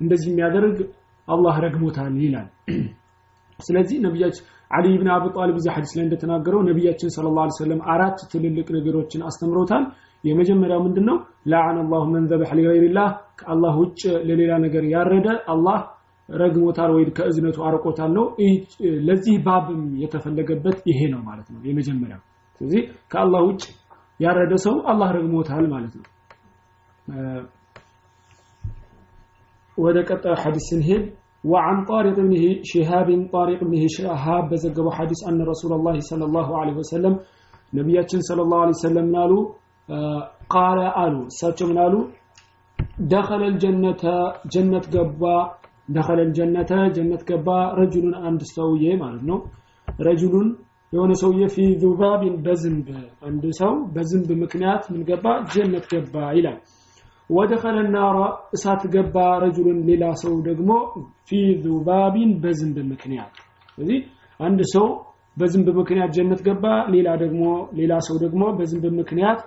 እንደዚህ 0.00 0.30
የሚያደርግ 0.32 0.78
አላህ 1.28 1.54
ረግሞታል 1.64 2.14
ይላል 2.24 2.48
ስለዚህ 3.58 3.96
ነቢያችን 4.04 4.44
አሊ 4.70 4.86
ብን 5.00 5.08
አቢ 5.14 5.24
ጣሊብ 5.36 5.56
እዚህ 5.58 5.70
ሐዲስ 5.74 5.92
ላይ 5.96 6.04
እንደተናገረው 6.06 6.60
ነቢያችን 6.68 7.12
ሰለላሁ 7.16 7.42
ዐለይሂ 7.42 7.56
ወሰለም 7.56 7.80
አራት 7.92 8.18
ትልልቅ 8.32 8.66
ነገሮችን 8.76 9.20
አስተምረውታል። 9.28 9.84
የመጀመሪያው 10.24 10.80
ምንድነው? 10.86 11.16
ለዓነ 11.46 11.76
አላሁ 11.84 12.04
መን 12.12 12.24
ዘበሐ 12.30 12.50
ከአላህ 13.40 13.74
ውጭ 13.80 14.00
ለሌላ 14.28 14.52
ነገር 14.64 14.84
ያረደ 14.92 15.28
አላህ 15.52 15.78
ረግሞታል 16.28 16.90
ወይ 16.94 17.04
ከእዝነቱ 17.18 17.58
አርቆታል 17.66 18.10
ነው። 18.16 18.24
ለዚህ 19.06 19.34
ባብም 19.46 19.82
የተፈለገበት 20.02 20.78
ይሄ 20.90 21.00
ነው 21.12 21.20
ማለት 21.28 21.48
ነው 21.54 21.60
የመጀመሪያው። 21.68 22.22
ስለዚህ 22.60 22.82
ከአላህ 23.12 23.42
ውጭ 23.48 23.62
ያረደ 24.20 24.54
ሰው 24.64 24.76
አላህ 24.92 25.08
ረግሞታል 25.16 25.64
ማለት 25.74 25.94
ነው። 25.98 26.06
ወደ 29.78 29.96
ቀጣዩ 30.08 30.34
ሐዲስ 30.42 30.66
ስንሄድ 30.70 31.02
وعن 31.51 31.77
طارق 31.91 32.17
بن 32.27 32.33
شهاب 32.71 33.07
طارق 33.35 33.59
بن 33.63 33.73
شهاب 33.97 34.43
بزقبوا 34.51 34.93
حديث 34.97 35.19
أن 35.29 35.39
رسول 35.51 35.71
الله 35.77 35.95
صلى 36.09 36.25
الله 36.29 36.47
عليه 36.59 36.75
وسلم 36.81 37.13
نبياتنا 37.73 38.21
صلى 38.29 38.41
الله 38.45 38.59
عليه 38.63 38.77
وسلم 38.79 39.05
نالو 39.17 39.39
قال 40.55 40.77
قالوا 40.97 41.25
ساتشم 41.39 41.71
نالو 41.79 41.99
دخل 43.15 43.41
الجنة 43.51 44.03
جنة 44.53 44.85
قبا 44.95 45.37
دخل 45.97 46.19
الجنة 46.27 46.71
جنة 46.95 47.21
قبا 47.29 47.59
رجل 47.81 48.05
عند 48.25 48.41
سوية 48.55 48.91
مالتنا 49.01 49.35
رجل 50.07 50.35
የሆነ 50.95 51.11
ሰውዬ 51.21 51.43
ፊ 51.53 51.65
ዙባቢን 51.81 52.33
በዝንብ 52.45 52.87
አንድ 53.27 53.43
ሰው 53.59 53.73
በዝንብ 53.95 54.29
ምክንያት 54.41 54.83
ምን 54.93 55.01
ገባ 55.09 55.25
ጀነት 55.53 55.85
ገባ 55.91 56.15
ይላል 56.37 56.57
ወደኸለ 57.30 57.78
ናራ 57.88 58.18
እሳት 58.52 58.82
ገባ 58.94 59.16
ረጁልን 59.42 59.78
ሌላ 59.88 60.04
ሰው 60.22 60.34
ደግሞ 60.48 60.70
ፊ 61.28 61.30
ዙባቢን 61.64 62.32
በዝንብ 62.42 62.76
ምክንያት። 62.92 63.32
ስለዚህ 63.70 63.98
አንድ 64.40 64.60
ሰው 64.74 64.86
በዝንብ 65.36 65.68
ምክንያት 65.78 66.10
ጀነት 66.16 66.40
ገባ 66.46 66.64
ሌላ 66.94 67.08
ደግሞ 67.22 67.42
ሌላ 67.78 67.94
ሰው 68.06 68.16
ደግሞ 68.24 68.42
በዝንብ 68.58 68.84
ምክንያት 69.00 69.40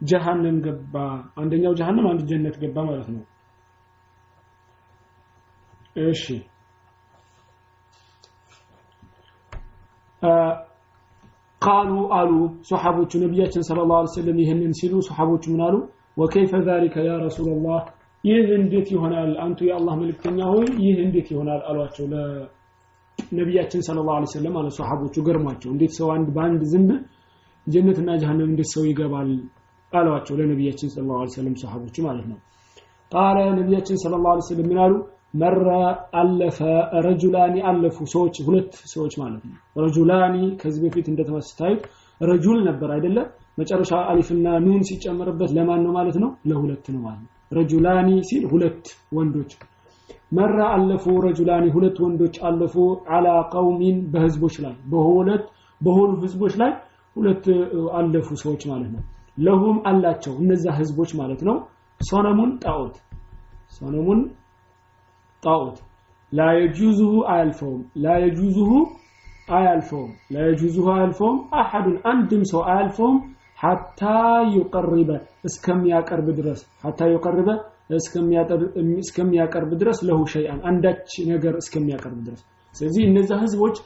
ጀሃነም 0.00 0.58
ገባ። 0.66 0.94
አንደኛው 1.40 1.74
ጀሃነም 1.80 2.06
አንድ 2.10 2.22
ጀነት 2.30 2.56
ገባ 2.62 2.76
ማለት 2.88 3.08
ነው። 3.14 3.24
እሺ። 6.06 6.24
قالوا 11.62 11.92
አሉ 12.16 12.32
ሶሐቦቹ 12.68 13.12
ነቢያችን 13.22 13.62
صلى 13.68 13.80
الله 13.90 13.94
عليه 13.94 14.00
وسلم 14.14 14.38
ይህንን 14.42 14.72
ሲሉ 14.78 14.94
ሶሐቦቹ 15.08 15.44
ምን 15.52 15.62
አሉ 15.66 15.76
وكيف 16.16 16.52
ذلك 16.66 16.96
يا 17.06 17.12
رسول 17.24 17.56
الله 17.56 17.80
ይህ 18.24 18.46
እንዴት 18.58 18.88
ይሆናል? 18.94 19.30
አንቱ 19.44 19.58
የአላህ 19.68 19.94
መልእክተኛ 20.00 20.38
ሆይ 20.52 20.66
ይህ 20.84 20.96
እንዴት 21.04 21.28
ይሆናል? 21.32 21.60
አሏቸው። 21.68 22.04
ለነቢያችን 22.12 23.80
صلى 23.86 23.98
الله 24.08 24.11
عليه 24.11 24.14
وسلم 24.32 24.54
አለ። 24.58 24.68
ሶሐቦቹ 24.78 25.14
ገርሟቸው 25.26 25.70
እንዴት 25.74 25.92
ሰው 25.98 26.08
አንድ 26.14 26.28
በአንድ 26.36 26.62
ዝንብ 26.72 26.90
ጀነትና 27.66 28.08
ጀሃነም 28.22 28.48
እንዴት 28.52 28.70
ሰው 28.74 28.82
ይገባል? 28.90 29.30
አሏቸው። 29.92 30.34
ለነቢያችን 30.40 30.88
صلى 30.94 31.04
الله 31.10 31.14
عليه 31.14 31.20
وسلم 31.34 31.54
ሶሐቦቹ 31.62 31.96
ማለት 32.08 32.26
ነው። 32.32 32.38
قال 33.12 33.38
ነቢያችን 33.58 33.96
صلى 34.04 34.14
الله 34.24 34.28
عليه 34.28 34.34
وسلم 34.48 34.68
ምን 34.70 34.80
አሉ? 34.84 34.94
አለፈ 36.20 36.58
ረጁላኒ 37.06 37.56
አለፉ 37.70 37.96
ሰዎች 38.12 38.36
ሁለት 38.46 38.72
ሰዎች 38.92 39.14
ማለት 39.22 39.42
ነው። 39.48 39.56
ረጁላኒ 39.82 40.36
ከዚህ 40.60 40.80
በፊት 40.84 41.06
እንደተመስታዩት 41.12 41.82
ረጁል 42.20 42.58
ነበር 42.68 42.90
አይደለ 42.94 43.18
መጨረሻ 43.58 43.92
አሊፍና 44.10 44.46
ኑን 44.64 44.82
ሲጨመርበት 44.88 45.50
ለማን 45.56 45.80
ነው 45.84 45.92
ማለት 45.98 46.16
ነው? 46.22 46.30
ለሁለት 46.48 46.86
ነው 46.94 47.00
ማለት 47.06 47.20
ነው። 47.22 47.30
ረጁላኒ 47.56 48.08
ሲል 48.28 48.44
ሁለት 48.52 48.84
ወንዶች 49.16 49.50
መራ 50.32 50.58
አለፉ። 50.74 51.04
ረጁላኒ 51.26 51.64
ሁለት 51.76 51.96
ወንዶች 52.04 52.36
አለፉ። 52.48 52.74
አላ 53.16 53.26
ቀውሚን 53.52 53.98
በህዝቦች 54.12 54.56
ላይ 54.64 54.74
በሁለት 54.92 55.44
በሆኑ 55.80 56.10
ህዝቦች 56.24 56.54
ላይ 56.62 56.72
ሁለት 57.16 57.44
አለፉ 57.98 58.28
ሰዎች 58.42 58.62
ማለት 58.70 58.90
ነው። 58.94 59.02
ለሁም 59.38 59.76
አላቸው 59.88 60.34
እነዛ 60.42 60.64
ህዝቦች 60.78 61.10
ማለት 61.20 61.40
ነው። 61.48 61.56
ሶነሙን 62.00 62.50
ጣዖት 62.64 62.96
ሶነሙን 63.76 64.20
ጣዖት። 65.42 65.78
ላ 66.32 66.46
የጁዙሁ 66.56 67.12
አያልፈውም 67.32 67.82
ላ 68.04 68.14
የጁዙሁ 68.22 68.70
አያልፈውም 69.50 70.12
ላ 70.34 70.44
የጁዙሁ 70.48 70.86
አያልፈውም። 70.94 71.38
አሐዱን 71.60 71.96
አንድም 72.10 72.42
ሰው 72.52 72.60
አያልፈውም 72.68 73.18
ሐታ 73.58 74.00
ዩቀርበ 74.54 75.10
እስከሚያቀርብ 75.48 76.26
ድረስ 76.38 76.60
ሐታ 76.84 77.08
ዩቀርበ 77.12 77.48
እስከሚያቀርብ 79.02 79.70
ድረስ 79.80 79.98
ለሁ 80.08 80.20
ሸይአን 80.32 80.60
አንዳች 80.70 81.10
ነገር 81.30 81.54
እስከሚያቀርብ 81.62 82.18
ድረስ። 82.26 82.40
ስለዚህ 82.74 83.02
እነዛ 83.08 83.30
ህዝቦች 83.42 83.76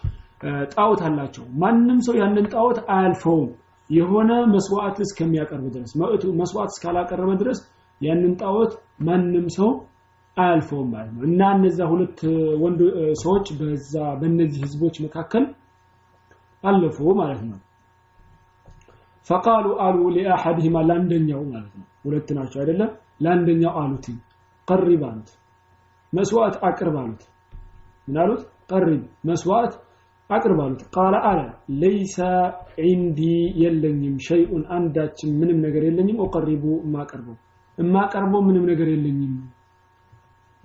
ጣዖት 0.75 1.01
አላቸው። 1.09 1.45
ማንም 1.63 1.99
ሰው 2.07 2.15
ያንን 2.21 2.47
ጣዖት 2.55 2.79
አያልፈውም። 2.95 3.51
የሆነ 3.91 4.31
መስዋዕት 4.53 4.99
እስከሚያቀርብ 5.07 5.65
ድረስ 5.75 5.93
መስዋዕት 6.41 6.73
እስካላቀረበ 6.75 7.31
ድረስ 7.43 7.61
ያንን 8.01 8.35
ጣዖት 8.43 8.73
ማንም 9.07 9.47
ሰው 9.57 9.71
አያልፈውም 10.37 10.89
ማለት 10.93 11.11
ነው። 11.15 11.23
እና 11.29 11.41
እነዛ 11.57 11.79
ሁለት 11.93 12.21
ወንድ 12.63 12.81
ሰዎች 13.23 13.47
በዛ 13.59 13.95
በእነዚህ 14.21 14.61
ህዝቦች 14.67 14.97
መካከል 15.07 15.45
አለፉ 16.65 16.99
ማለት 17.21 17.43
ነው 17.51 17.59
ፈቃሉ 19.29 19.67
አሉ 19.85 19.99
ሊአሐድህማ 20.15 20.77
ለአንደኛው 20.89 21.43
ማለት 21.51 21.73
ነው። 21.75 21.87
ሁለት 22.05 22.29
ናቸው 22.37 22.59
አይደለም 22.63 22.91
ለአንደኛው 23.25 23.73
አሉት። 23.81 24.07
ቀሪብ 24.69 25.03
አሉት። 25.09 25.31
መስዋዕት 26.13 26.57
አቅርብ 26.69 26.97
አሉት። 27.01 27.23
ምን 28.09 28.17
አሉት? 28.23 28.43
ቀሪብ። 28.71 29.01
መስዋዕት 29.29 29.75
አቅርብ 30.31 30.59
አሉት። 30.65 30.83
ቃለ 30.95 31.15
አለ 31.29 31.41
ለይሰ 31.81 32.17
ዒንዲ 32.83 33.21
የለኝም 33.63 34.17
ሸይኡን 34.27 34.63
አንዳችን 34.77 35.31
ምንም 35.41 35.59
ነገር 35.67 35.83
የለኝም 35.89 36.21
ኦቀሪቡ 36.27 36.65
የማቀርበው 36.85 37.37
የማቀርበው 37.79 38.43
ምንም 38.49 38.65
ነገር 38.71 38.89
የለኝም 38.93 39.35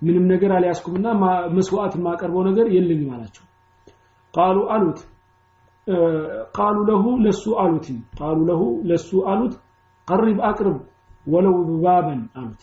ምንም 0.02 0.24
ነገር 0.32 0.50
አልያዝኩምና 0.56 1.06
መስዋዕት 1.56 1.94
የማቀርበው 1.98 2.42
ነገር 2.48 2.66
የለኝም 2.72 3.10
አላቸው። 3.14 3.44
ቃሉ 4.34 4.56
አሉት 4.74 4.98
ቃሉ 6.56 6.76
ለሁ 6.88 7.04
ለሱ 7.24 7.44
አሉት 7.62 7.86
ቃሉ 8.18 8.38
ለሁ 8.48 8.60
ለሱ 8.90 9.10
አሉት 9.32 9.54
ቀሪብ 10.08 10.38
አቅርብ 10.48 10.78
ወለው 11.26 11.54
ባበን 11.84 12.22
አሉት። 12.38 12.62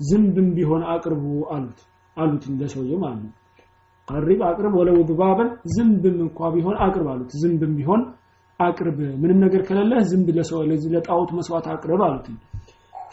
ዝንብም 0.00 0.48
ቢሆን 0.56 0.82
አቅርቡ 0.94 1.24
አሉት 1.54 1.80
አሉት 2.16 2.44
ለሰውየው 2.60 2.98
ማለት 3.04 3.20
ነው። 3.24 3.32
ቀሪብ 4.08 4.40
አቅርብ 4.48 4.72
ወለው 4.80 4.96
ባበን 5.20 5.50
ዝንብም 5.74 6.16
እንኳ 6.26 6.50
ቢሆን 6.54 6.76
አቅርብ 6.86 7.08
አሉት። 7.12 7.30
ዝንብም 7.42 7.72
ቢሆን 7.78 8.02
አቅርብ። 8.60 8.98
ምንም 9.22 9.38
ነገር 9.44 9.62
ከሌለ 9.68 9.92
ዝንብ 10.10 10.28
ለሰው 10.36 10.60
ለዚህ 10.70 10.90
ለጣዖት 10.94 11.30
መስዋዕት 11.38 11.66
አቅርብ 11.72 12.02
አሉት 12.06 12.26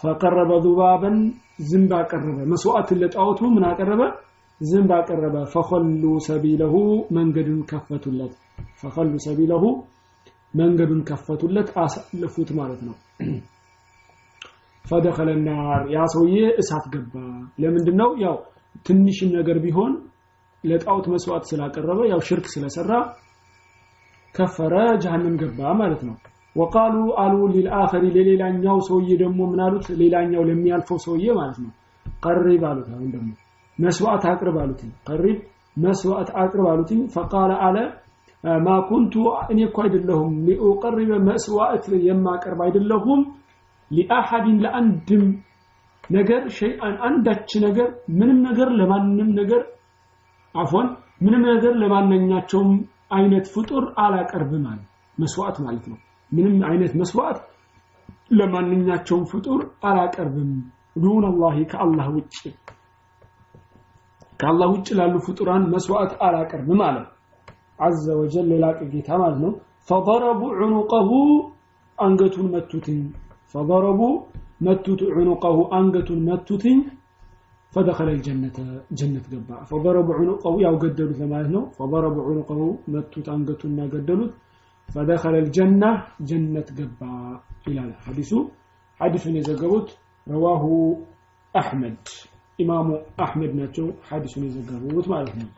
ፈቀረበ 0.02 0.52
ዙባበን 0.66 1.18
ዝንብ 1.70 1.92
አቀረበ። 1.98 2.38
መስዋዕትን 2.52 3.00
ለጣዖቱ 3.04 3.40
ምን 3.56 3.64
አቀረበ? 3.70 4.02
ዝንብ 4.62 4.92
አቀረበ። 4.96 5.36
ፈኸሉ 5.54 6.04
ሰቢለሁ 6.26 6.74
መንገዱን 7.12 7.62
ከፈቱለት። 7.70 8.34
ፈኸሉ 8.82 9.14
ሰቢለሁ 9.26 9.64
መንገዱን 10.54 11.02
ከፈቱለት 11.10 11.70
አሳለፉት 11.84 12.50
ማለት 12.60 12.82
ነው። 12.88 12.96
ፈደኸለ 14.86 15.30
ናር 15.46 15.82
ያ 15.94 16.06
ሰውዬ 16.14 16.38
እሳት 16.62 16.86
ገባ። 16.94 17.14
ለምንድን 17.62 17.98
ነው 18.02 18.10
ያው 18.24 18.36
ትንሽም 18.86 19.30
ነገር 19.38 19.58
ቢሆን 19.66 19.92
ለጣዖት 20.64 21.06
መስዋዕት 21.14 21.46
ስላቀረበ 21.50 22.00
ያው 22.12 22.20
ሽርክ 22.28 22.46
ስለሰራ 22.54 22.92
ከፈረ 24.36 24.74
ጀሃነም 25.04 25.36
ገባ 25.42 25.60
ማለት 25.82 26.02
ነው። 26.08 26.16
ወቃሉ 26.56 26.96
አሉ 27.24 27.36
ሊልአኸሪ 27.54 28.06
ለሌላኛው 28.16 28.78
ሰውዬ 28.88 29.10
ደግሞ 29.22 29.40
ምን 29.52 29.60
አሉት? 29.66 29.86
ሌላኛው 30.02 30.44
ለሚያልፈው 30.50 31.00
ሰውዬ 31.06 31.26
ማለት 31.40 31.58
ነው። 31.64 31.72
ቀሪብ 32.26 32.64
አሉት 32.70 32.90
አሁን 32.94 33.10
ደግሞ 33.16 33.30
መስዋዕት 33.82 34.24
አቅርብ 34.32 34.56
አሉት 34.62 34.82
ቀሪብ 35.08 35.38
መስዋዕት 35.78 36.30
አቅርብ 36.42 36.66
አሉት 36.72 36.90
ፈቃለ 37.14 37.52
አለ 37.66 37.78
ማ 38.64 38.76
ኩንቱ 38.88 39.14
እኔ 39.52 39.60
እኮ 39.68 39.78
አይደለሁም። 39.84 40.34
ሊኡቀርበ 40.46 41.18
መስዋዕት 41.28 41.86
የማቀርብ 42.08 42.60
አይደለሁም። 42.66 43.22
ሊአሐድን 43.92 44.58
ለአንድም 44.64 45.24
ነገር 46.10 46.42
ሸይአን 46.58 46.96
አንዳች 47.08 47.50
ነገር 47.66 47.88
ምንም 48.20 48.38
ነገር 48.48 48.70
ለማንም 48.80 49.30
ነገር 49.40 49.62
አፎን 50.56 50.88
ምንም 51.22 51.44
ነገር 51.52 51.74
ለማንኛቸውም 51.82 52.72
አይነት 53.12 53.46
ፍጡር 53.54 53.84
አላቀርብም 53.98 54.64
ማለት 54.68 54.88
መስዋዕት 55.18 55.58
ማለት 55.66 55.86
ነው። 55.92 55.98
ምንም 56.32 56.56
አይነት 56.70 56.94
መስዋዕት 57.02 57.40
ለማንኛቸውም 58.32 59.24
ፍጡር 59.32 59.60
አላቀርብም። 59.84 60.52
ዱን 60.96 61.24
አላህ 61.26 61.56
ከአላህ 61.72 62.08
ውጭ 62.16 62.36
كالله 64.42 64.68
وجل 64.74 65.00
على 65.04 65.14
الفطران 65.20 65.62
مسوات 65.74 66.12
على 66.26 66.40
كرم 66.52 66.70
ماله 66.82 67.04
عز 67.80 68.06
وجل 68.20 68.50
ጌታ 68.94 69.10
ማለት 69.22 69.40
ነው። 69.44 69.52
ፈضረቡ 69.90 70.42
عنقه 70.60 71.10
አንገቱን 71.98 72.48
መቱትኝ። 72.56 73.02
ፈضረቡ 73.54 74.02
متوت 74.66 75.02
عنقه 75.18 75.58
አንገቱን 75.78 76.20
መቱትኝ። 76.30 76.80
فدخل 77.74 78.08
الجنة 78.10 78.58
جنة 79.00 79.26
جبا 79.32 79.58
فضربوا 79.64 80.16
عنقه 80.20 80.54
يا 80.66 80.72
قدلوا 80.82 81.14
ثمانه 81.14 81.62
فضربوا 81.78 82.24
عنقه 82.28 82.60
متوت 82.94 83.28
أنقتنا 83.30 83.84
قدلوا 83.94 84.30
فدخل 84.94 85.36
الجنة 85.44 85.90
جنة 86.30 86.68
جبا 86.80 87.14
إلى 87.68 87.82
الحديث 87.88 88.32
حديث 89.00 89.24
يزقبت 89.28 89.88
رواه 90.28 90.64
أحمد 91.62 91.98
ኢማሙ 92.60 92.88
አሕመድ 93.20 93.52
ናቸው። 93.60 93.86
ሐዲሱን 94.08 94.44
የዘገቡት 94.48 95.08
ማለት 95.12 95.36
ነው። 95.42 95.50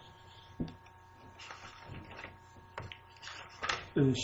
እሺ። 4.04 4.24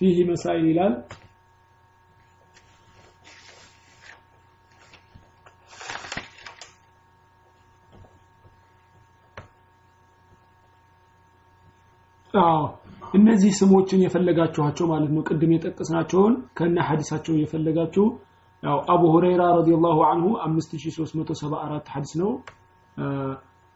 ፊህ 0.00 0.16
መሳይል 0.28 0.64
ይላል። 0.70 0.94
እነዚህ 13.14 13.52
ስሞችን 13.58 14.02
የፈለጋችኋቸው 14.02 14.86
ማለት 14.90 15.10
ነው። 15.14 15.22
ቅድም 15.28 15.50
የጠቀስናቸውን 15.54 16.34
ከነ 16.58 16.76
ሐዲሳቸው 16.88 17.34
የፈለጋችሁ 17.38 18.04
ያው 18.62 18.76
አቡ 18.92 19.02
ሁረይራ 19.12 19.42
ረዲየላሁ 19.58 19.96
ዐንሁ 20.08 20.26
5374 20.44 21.88
ሐዲስ 21.94 22.12
ነው። 22.20 22.30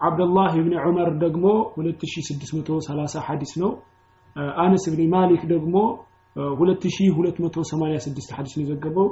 አብዱላህ 0.00 0.50
ኢብኑ 0.61 0.75
ዑመር 0.83 1.09
ደግሞ 1.23 1.45
2630 1.78 3.25
ሐዲስ 3.28 3.52
ነው። 3.62 3.71
አነስ 4.62 4.85
ኢብኑ 4.90 5.02
ማሊክ 5.14 5.43
ደግሞ 5.55 5.75
2286 6.37 8.31
ሐዲስ 8.37 8.55
ነው 8.57 8.62
የዘገበው። 8.64 9.09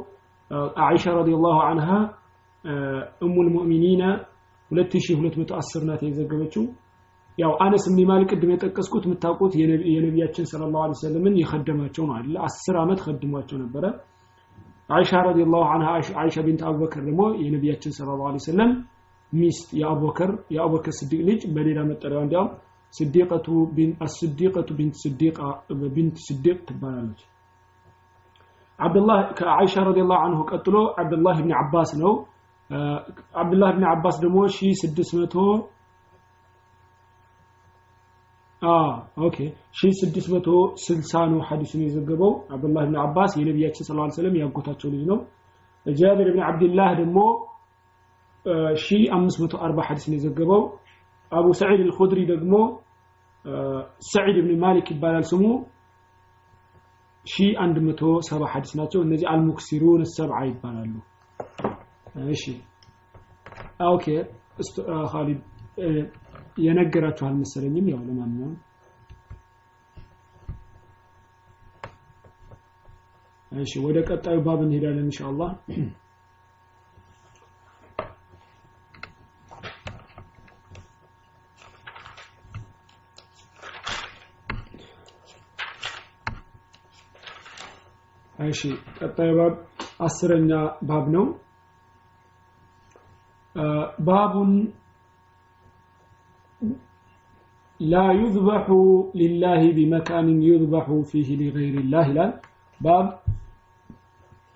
አኢሻ 0.84 1.04
رضي 1.18 1.37
الله 1.37 1.56
عنها 1.66 1.88
أم 3.26 3.48
المؤمنين 3.54 3.89
ና 3.89 4.02
2210 4.70 5.84
ናት 5.88 6.02
የዘገበችው። 6.08 6.64
ያው 7.38 7.52
አነስ 7.64 7.84
ኢብኑ 7.90 8.00
ማሊክ 8.10 8.28
ቅድም 8.32 8.50
የጠቀስኩት 8.54 9.04
የምታውቁት 9.06 9.52
የነቢያችን 9.94 10.44
صلى 10.52 10.80
الله 10.84 10.90
عليه 10.90 10.98
وسلم 10.98 11.22
ን 11.22 11.34
የኸደማቸው 11.40 12.04
ነው 12.08 12.14
አይደል? 12.18 12.36
10 12.46 12.76
ዓመት 12.82 13.00
ኸድሟቸው 13.06 13.56
ነበረ 13.64 13.84
አይሻ 14.90 15.20
رضي 15.26 15.44
الله 15.44 15.62
عنها 15.70 15.88
አይሻ 16.22 16.36
بنت 16.46 16.62
አቡበከር 16.68 17.02
ደግሞ 17.06 17.22
የነቢያችን 17.42 17.94
صلى 17.96 18.24
الله 18.28 18.34
عليه 18.34 18.42
وسلم 18.42 18.72
ሚስት 19.32 19.68
የአቡበከር 19.78 20.30
የአቡበከር 20.54 20.94
ስዲቅ 20.98 21.20
ልጅ 21.28 21.42
በሌላ 21.54 21.78
መጠሪያው 21.88 22.22
እንዲያውም 22.24 22.50
صديقة 22.94 23.46
الصديقة 24.06 24.68
بنت 24.78 24.96
صديق 25.02 25.38
بنت 25.94 26.16
صديق 26.26 26.58
ትባላለች። 26.68 27.22
አብዱላህ 28.78 29.18
ከአይሻ 29.38 29.74
رضي 29.88 30.03
الله 30.03 30.18
عنه 30.24 30.40
ቀጥሎ 30.50 30.76
አብዱላህ 31.00 31.34
ኢብኑ 31.40 31.52
አባስ 31.62 31.90
ነው። 32.02 32.12
አብዱላህ 33.40 33.68
ኢብኑ 33.74 33.84
አባስ 33.94 34.16
ደግሞ 34.24 34.38
1600 34.48 35.48
okay። 39.24 39.36
1660 39.78 41.22
ነው 41.32 41.40
ሐዲሱን 41.48 41.82
የዘገበው። 41.84 42.32
አብዱላህ 42.50 42.82
ኢብኑ 42.86 42.96
አባስ 43.04 43.32
የነቢያችን 43.40 43.84
عليه 43.88 44.12
وسلم 44.12 44.36
ያጎታቸው 44.40 44.88
ልጅ 44.94 45.02
ነው። 45.10 45.18
ጃቢር 45.86 46.28
ኢብኑ 46.30 46.40
አብዱላህ 46.48 46.90
ደግሞ 47.00 47.18
1540 48.44 49.86
ሐዲስ 49.88 50.04
ነው 50.08 50.16
የዘገበው። 50.18 50.62
አቡ 51.32 51.46
ሰዒድ 51.60 51.80
አልኹድሪ 51.84 52.20
ደግሞ 52.32 52.54
ሰዒድ 54.08 54.36
ኢብኑ 54.42 54.52
ማሊክ 54.62 54.88
ይባላል 54.92 55.24
ስሙ። 55.30 55.44
1170 57.24 58.48
ሐዲስ 58.52 58.72
ናቸው። 58.78 59.00
እነዚህ 59.06 59.26
المكثرون 59.32 60.02
السبعة 60.14 60.38
ይባላሉ። 60.48 60.94
እሺ 62.30 62.44
okay። 63.88 64.06
ኻሊድ 65.12 65.40
የነገራችሁ 66.56 67.24
አልመሰለኝም። 67.28 67.86
ያው 67.92 68.00
ለማንኛውም 68.06 68.54
እሺ 73.52 73.72
ወደ 73.84 73.98
ቀጣዩ 74.08 74.38
ባብ 74.46 74.60
እንሄዳለን 74.64 75.04
ኢንሻአላህ። 75.04 75.50
እሺ 88.38 88.60
ቀጣዩ 88.98 89.30
ባብ 89.38 89.54
አስረኛ 90.00 90.50
ባብ 90.88 91.04
ነው። 91.14 91.26
ባቡን 94.06 94.52
لا 97.79 98.05
يذبح 98.11 98.63
لله 99.15 99.61
بمكان 99.71 100.27
يذبح 100.41 100.85
فيه 101.11 101.29
لغير 101.41 101.75
الله 101.83 102.05
لا 102.07 102.25
باب 102.81 103.07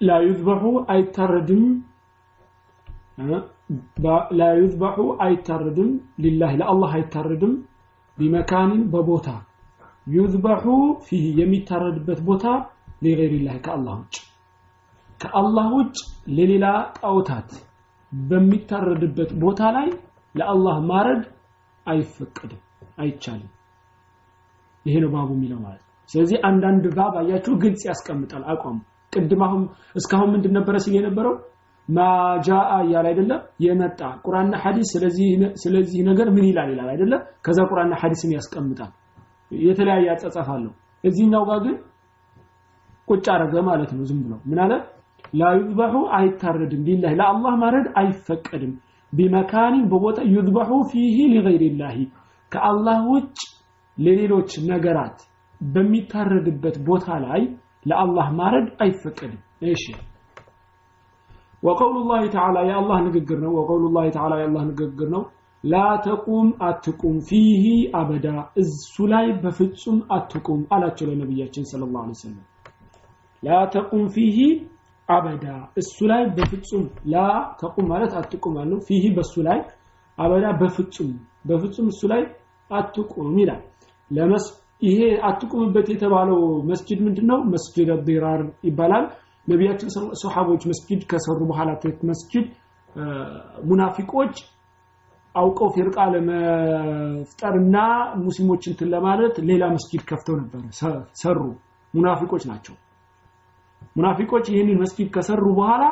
لا 0.01 0.17
يذبح 0.19 0.61
أي 0.91 1.01
تردم 1.17 1.63
لا 4.39 4.49
يذبح 4.53 4.93
أي 5.25 5.35
تردم 5.49 5.89
لله 6.19 6.51
لا 6.55 6.65
الله 6.71 6.95
أي 6.95 7.03
تردم 7.15 7.53
بمكان 8.17 8.71
ببوتا 8.93 9.37
يذبح 10.07 10.61
فيه 11.07 11.25
يمي 11.39 11.59
ترد 11.59 12.07
بوتا 12.25 12.55
لغير 13.03 13.31
الله 13.31 13.55
كالله 13.57 13.93
وجه 13.99 14.23
كالله 15.21 15.65
وجه 15.75 16.01
لللا 16.27 16.73
أوتات 17.03 17.51
በሚታረድበት 18.29 19.31
ቦታ 19.43 19.61
ላይ 19.75 19.87
ለአላህ 20.39 20.75
ማረድ 20.89 21.23
አይፈቀድም 21.91 22.61
አይቻልም። 22.98 23.50
ይሄ 24.86 24.96
ነው 25.04 25.10
ባቡ 25.14 25.28
የሚለው 25.36 25.58
ማለት 25.64 25.82
ነው። 25.82 25.88
ስለዚህ 26.08 26.38
አንዳንድ 26.48 26.84
ባብ 26.96 27.14
አያችሁ 27.20 27.54
ግልጽ 27.62 27.82
ያስቀምጣል 27.88 28.42
አቋም 28.52 28.76
ቅድም 29.12 29.42
አሁን 29.46 29.62
እስካሁን 29.96 30.30
ምንድን 30.34 30.52
ነበረ 30.58 30.76
ሲል 30.84 30.94
የነበረው? 30.98 31.34
ማጃአ 31.88 32.70
እያለ 32.84 33.06
አይደለም 33.10 33.40
የመጣ 33.64 34.00
ቁርአንና 34.24 34.54
ሐዲስ 34.62 34.88
ስለዚህ 34.94 35.28
ስለዚህ 35.62 36.00
ነገር 36.08 36.28
ምን 36.34 36.44
ይላል 36.48 36.68
ይላል 36.72 36.88
አይደለም 36.94 37.20
ከዛ 37.46 37.58
ቁርአንና 37.70 37.94
ሐዲስን 38.02 38.32
ያስቀምጣል። 38.36 38.90
የተለያየ 39.50 40.08
አጻጻፍ 40.14 40.48
አለው። 40.54 40.72
እዚህኛው 41.04 41.44
ጋር 41.48 41.58
ግን 41.66 41.76
ቁጭ 43.08 43.26
አረገ 43.34 43.54
ማለት 43.68 43.90
ነው። 43.96 44.02
ዝም 44.08 44.20
ብሎ 44.24 44.34
ምን 44.50 44.58
አለ? 44.64 44.72
ላ 45.34 45.50
ዩዝበሑ 45.56 45.94
አይታረድም። 46.18 46.82
ሊላህ 46.88 47.12
ለአላህ 47.20 47.54
ማረድ 47.62 47.86
አይፈቀድም። 48.00 48.72
ቢመካኒን 49.12 49.84
በቦታ 49.90 50.18
ዩዝበሑ 50.34 50.70
ፊሂ 50.90 51.16
ሊገይሪላሂ 51.34 51.96
ከአላህ 52.51 52.97
ውጭ 53.13 53.37
ለሌሎች 53.97 54.51
ነገራት 54.71 55.17
በሚታረድበት 55.61 56.77
ቦታ 56.87 57.07
ላይ 57.25 57.41
ለአላህ 57.89 58.27
ማረድ 58.39 58.67
አይፈቀድም 58.85 59.41
እሺ 59.75 59.85
وقول 61.63 61.95
الله 62.01 62.21
تعالى 62.37 62.59
يا 62.71 62.75
الله 62.81 62.97
نققر 63.07 63.37
ነው 63.45 63.51
وقول 63.57 63.81
الله 63.87 64.05
تعالى 64.17 64.35
يا 64.41 64.47
الله 64.49 64.63
نققر 64.71 65.07
ነው 65.15 65.23
لا 65.63 65.87
تقوم 66.07 66.47
አትቁም 66.69 67.15
فيه 67.29 67.63
أبدا 68.01 68.35
እሱ 68.61 68.95
ላይ 69.13 69.25
በፍጹም 69.43 69.97
አትቁም 70.15 70.59
አላቸው 70.75 71.05
ለነብያችን 71.09 71.63
ሰለላሁ 71.71 71.99
ዐለይሂ 72.03 72.17
ወሰለም 72.19 72.45
لا 73.43 73.59
تقوم 73.75 74.05
فيه 74.15 74.37
አበዳ 75.09 75.45
እሱ 75.81 75.97
ላይ 76.11 76.21
በፍጹም 76.35 76.83
ላ 77.13 77.15
ተቁም 77.61 77.85
ማለት 77.93 78.11
አትቁም 78.19 78.53
ማለት 78.57 78.69
ነው 78.73 78.79
ፊህ 78.87 79.03
በሱ 79.17 79.33
ላይ 79.47 79.59
አበዳ 80.18 80.46
በፍጹም 80.60 81.10
በፍጹም 81.48 81.86
እሱ 81.92 82.00
ላይ 82.12 82.22
አትቁም 82.70 83.36
ይላል። 83.40 83.62
ለመስ 84.10 84.44
ይሄ 84.82 84.98
አትቁምበት 85.28 85.86
የተባለው 85.92 86.40
መስጂድ 86.70 86.98
ምንድነው? 87.06 87.38
መስጂድ 87.54 87.88
ዲራር 88.06 88.40
ይባላል። 88.64 89.06
ነቢያችን 89.46 89.90
ሰሃቦች 90.22 90.62
መስጂድ 90.70 91.00
ከሰሩ 91.10 91.38
በኋላ 91.50 91.70
መስጂድ 92.10 92.46
ሙናፊቆች 93.66 94.34
አውቀው 95.34 95.68
ፊርቃ 95.74 95.96
ለመፍጠርና 96.12 97.76
ሙስሊሞች 98.22 98.62
እንትን 98.70 98.88
ለማለት 98.94 99.34
ሌላ 99.48 99.64
መስጂድ 99.74 100.02
ከፍተው 100.08 100.36
ነበር። 100.40 100.60
ሰሩ። 101.22 101.38
ሙናፊቆች 101.94 102.42
ናቸው። 102.50 102.74
ሙናፊቆች 103.96 104.46
ይህንን 104.52 104.78
መስጊድ 104.82 105.08
ከሰሩ 105.14 105.44
በኋላ 105.58 105.84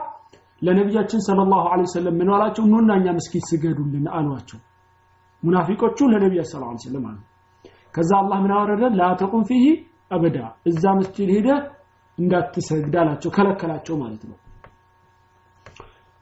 ለነቢያችን 0.63 1.21
ሰለላሁ 1.27 1.63
ዐለይሂ 1.71 1.89
ወሰለም 1.89 2.15
ምን 2.21 2.29
አላቸው? 2.35 2.65
ኑና 2.73 2.91
መስጊድ 3.11 3.45
ስገዱልን 3.51 4.07
አሏቸው። 4.17 4.61
ሙናፊቆቹ 5.43 5.99
ለነቢያችን 6.13 6.51
ሰለላሁ 6.53 6.71
ዐለይሂ 6.71 6.83
ወሰለም 6.83 7.05
አሉ። 7.11 7.19
ከዛ 7.95 8.11
አላህ 8.23 8.39
ምን 8.45 8.53
አወረደ? 8.57 8.83
ላ 8.99 9.03
ተቁም 9.21 9.45
ፊሂ 9.49 9.65
አበዳ 10.13 10.39
እዛ 10.71 10.85
መስጊድ 10.99 11.31
ሄደ 11.37 11.49
እንዳትሰግድ 12.19 12.95
አላቸው 13.01 13.31
ከለከላቸው 13.37 13.95
ማለት 14.03 14.23
ነው። 14.31 14.37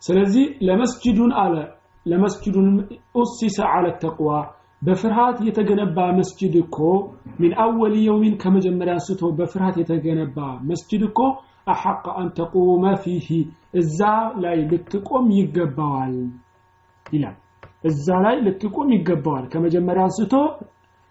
ስለዚህ 0.02 0.44
ለመስጅዱን 0.68 1.32
አለ 1.42 1.54
ለመስጅዱን 2.06 2.68
ኡሲሰ 3.18 3.58
አለ 3.74 3.86
ተቅዋ 4.02 4.30
በፍርሃት 4.82 5.38
የተገነባ 5.46 5.98
መስጅድ 6.18 6.54
እኮ 6.62 6.78
ሚን 7.40 7.52
አወል 7.64 7.94
የውሚን 8.00 8.34
ከመጀመሪያ 8.42 8.94
አንስቶ 8.96 9.30
በፍርሃት 9.38 9.76
የተገነባ 9.80 10.38
መስጅድ 10.70 11.02
እኮ 11.08 11.20
አሐቅ 11.66 12.04
አን 12.14 12.28
ተቁመ 12.36 12.84
እዛ 13.74 14.00
ላይ 14.42 14.58
ልትቆም 14.70 15.26
ይገባዋል 15.38 16.14
ይላል። 17.06 17.36
እዛ 17.84 18.06
ላይ 18.24 18.36
ልትቆም 18.46 18.88
ይገባዋል 18.96 19.44
ከመጀመሪያ 19.52 20.02
አንስቶ 20.06 20.34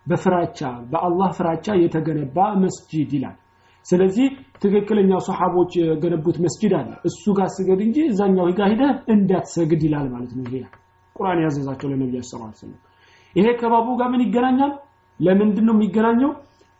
በፍራቻ 0.05 0.59
በአላህ 0.91 1.29
ፍራቻ 1.37 1.75
የተገነባ 1.81 2.37
መስጂድ 2.63 3.11
ይላል። 3.17 3.37
ስለዚህ 3.85 4.27
ትክክለኛው 4.63 5.19
ሰሓቦች 5.27 5.71
የገነቡት 5.79 6.37
መስጂድ 6.45 6.73
አለ። 6.79 6.91
እሱ 7.09 7.23
ጋር 7.37 7.49
ስገድ 7.55 7.79
እንጂ 7.87 7.97
እዛኛው 8.11 8.47
ጋር 8.59 8.67
ሂደህ 8.73 8.91
እንዳትሰግድ 9.13 9.81
ይላል 9.87 10.07
ማለት 10.13 10.31
ነው። 10.37 10.43
ይሄ 10.47 10.61
ቁርአን 11.15 11.39
ያዘዛቸው 11.43 11.87
ለነብዩ 11.91 12.21
ሰለላሁ 12.25 12.77
ይሄ 13.35 13.47
ከባቡ 13.59 13.87
ጋር 13.99 14.07
ምን 14.13 14.23
ይገናኛል? 14.25 14.71
ለምንድን 15.19 15.65
ነው 15.67 15.75
የሚገናኘው? 15.75 16.31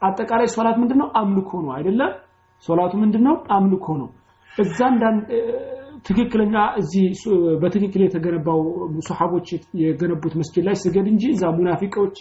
አጠቃላይ 0.02 0.48
ሶላት 0.56 0.78
ምንድነው? 0.82 1.08
አምልኮ 1.20 1.52
ነው 1.66 1.72
አይደለም? 1.76 2.12
ሶላቱ 2.68 2.94
ምንድነው? 3.02 3.36
አምልኮ 3.56 3.86
ነው። 4.02 4.10
እዛ 4.52 4.80
እንዳን 4.94 5.16
ትክክለኛ 6.08 6.56
እዚህ 6.80 7.04
በትክክል 7.62 8.02
የተገነባው 8.04 8.60
ሶሐቦች 9.08 9.48
የገነቡት 9.84 10.34
መስጂድ 10.42 10.64
ላይ 10.68 10.76
ስገድ 10.84 11.08
እንጂ 11.14 11.24
እዛ 11.36 11.44
ሙናፊቆች 11.58 12.16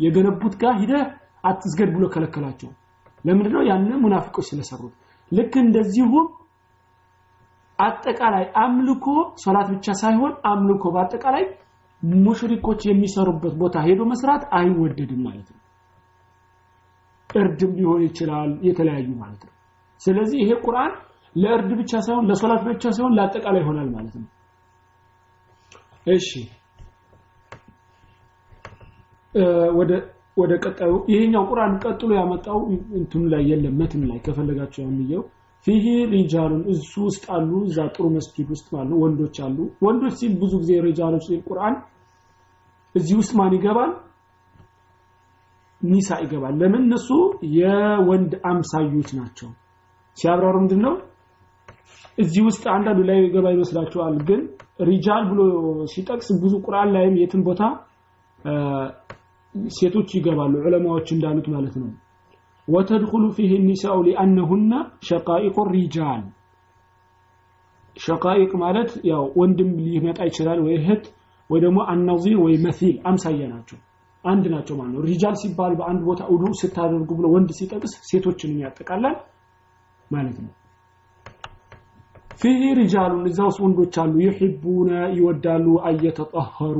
የገነቡት 0.00 0.54
ጋር 0.62 0.74
ሂደህ 0.80 1.04
አትስገድ 1.44 1.90
ብሎ 1.94 2.04
ከለከላቸው። 2.14 2.70
ለምንድነው? 3.24 3.62
ያንን 3.70 4.00
ሙናፊቆች 4.04 4.46
ስለሰሩት። 4.50 4.94
ልክ 5.32 5.52
እንደዚሁም 5.62 6.26
አጠቃላይ 7.78 8.44
አምልኮ 8.62 9.06
ሶላት 9.42 9.68
ብቻ 9.74 9.86
ሳይሆን 10.00 10.32
አምልኮ 10.50 10.84
በአጠቃላይ 10.94 11.44
ሙሽሪኮች 12.22 12.80
የሚሰሩበት 12.86 13.54
ቦታ 13.60 13.76
ሄዶ 13.86 14.00
መስራት 14.10 14.42
አይወደድም 14.58 15.20
ማለት 15.26 15.48
ነው። 15.52 15.60
እርድም 17.34 17.72
ሊሆን 17.78 18.00
ይችላል 18.06 18.50
የተለያዩ 18.68 19.08
ማለት 19.20 19.42
ነው። 19.46 19.54
ስለዚህ 20.00 20.38
ይሄ 20.42 20.52
ቁርአን 20.64 20.92
ለእርድ 21.36 21.70
ብቻ 21.80 21.92
ሳይሆን 22.06 22.24
ለሶላት 22.30 22.62
ብቻ 22.68 22.84
ሳይሆን 22.96 23.12
ለአጠቃላይ 23.16 23.60
ይሆናል 23.62 23.88
ማለት 23.96 24.14
ነው። 24.20 24.28
እሺ 26.12 26.28
ወደ 29.78 29.92
ወደ 30.36 30.52
ቀጣዩ 30.64 30.92
ይሄኛው 31.12 31.44
ቁርአን 31.50 31.72
ቀጥሎ 31.84 32.10
ያመጣው 32.18 32.58
እንትኑ 32.98 33.22
ላይ 33.32 33.42
የለም 33.50 33.74
መትን 33.80 34.02
ላይ 34.10 34.18
ከፈለጋችሁ 34.26 34.80
ያምየው 34.84 35.22
ፊሂ 35.66 35.84
ሪጃሉን 36.12 36.62
እሱ 36.72 36.92
ውስጥ 37.06 37.24
አሉ 37.36 37.50
እዛ 37.66 37.78
ጥሩ 37.94 38.04
መስጊድ 38.14 38.48
ውስጥ 38.54 38.66
ማለት 38.74 38.94
ወንዶች 39.02 39.38
አሉ 39.46 39.56
ወንዶች 39.86 40.14
ሲል 40.20 40.32
ብዙ 40.42 40.52
ጊዜ 40.62 40.72
ሪጃሎች 40.86 41.24
ሲል 41.28 41.40
ቁርአን 41.48 41.74
እዚህ 42.94 43.14
ውስጥ 43.20 43.32
ማን 43.40 43.52
ይገባል 43.56 43.90
ኒሳ 45.82 46.18
ይገባል። 46.22 46.54
ለምን? 46.60 46.82
እነሱ 46.86 47.08
የወንድ 47.56 48.32
አምሳዮች 48.50 49.10
ናቸው። 49.18 49.48
ሲያብራሩ 50.16 50.56
ምንድነው? 50.62 50.94
እዚህ 52.18 52.42
ውስጥ 52.48 52.64
አንዳንዱ 52.74 53.00
ላይ 53.08 53.18
ገባ 53.34 53.46
ይመስላችኋል 53.54 54.14
ግን 54.28 54.40
ሪጃል 54.88 55.22
ብሎ 55.30 55.40
ሲጠቅስ 55.92 56.28
ብዙ 56.42 56.54
ቁርአን 56.66 56.90
ላይም 56.94 57.14
የትም 57.20 57.42
ቦታ 57.48 57.62
ሴቶች 59.74 60.08
ይገባሉ 60.16 60.52
ዑለማዎች 60.64 61.08
እንዳሉት 61.14 61.46
ማለት 61.54 61.74
ነው። 61.80 61.88
وتدخل 62.68 63.24
فيه 63.36 63.52
النساء 63.68 63.96
لأنهن 64.06 64.72
شقائق 65.08 65.56
الرجال። 65.72 66.22
شقائق 67.96 68.50
ማለት 68.62 68.90
ያው 69.10 69.24
ወንድም 69.40 69.70
ሊመጣ 69.86 70.18
ይችላል 70.28 70.58
ወይ 70.66 70.74
እህት 70.78 71.04
ወይ 71.50 71.60
ደግሞ 71.64 71.78
النظير 71.92 72.36
ወይ 72.44 72.54
مثيل 72.66 72.96
አምሳያ 73.10 73.48
ናቸው 73.52 73.78
አንድ 74.24 74.44
ናቸው 74.52 74.74
ማለት 74.78 74.92
ነው። 74.94 75.02
رجال 75.08 75.36
ሲባል 75.40 75.72
በአንድ 75.78 76.00
ቦታ 76.08 76.22
ውዱ 76.32 76.44
ስታደርጉ 76.60 77.10
ብሎ 77.18 77.26
ወንድ 77.34 77.50
ሲጠቅስ 77.58 77.92
ሴቶችንም 78.08 78.58
ያጠቃላል 78.64 79.16
ማለት 80.10 80.38
ነው። 80.44 80.52
فيه 82.40 82.60
رجال 82.78 83.24
እዛ 83.30 83.38
ውስጥ 83.48 83.60
ወንዶች 83.64 83.94
አሉ። 84.02 84.12
يحبون 84.26 84.90
ይወዳሉ 85.16 85.66
አየተጠኸሩ 85.88 86.78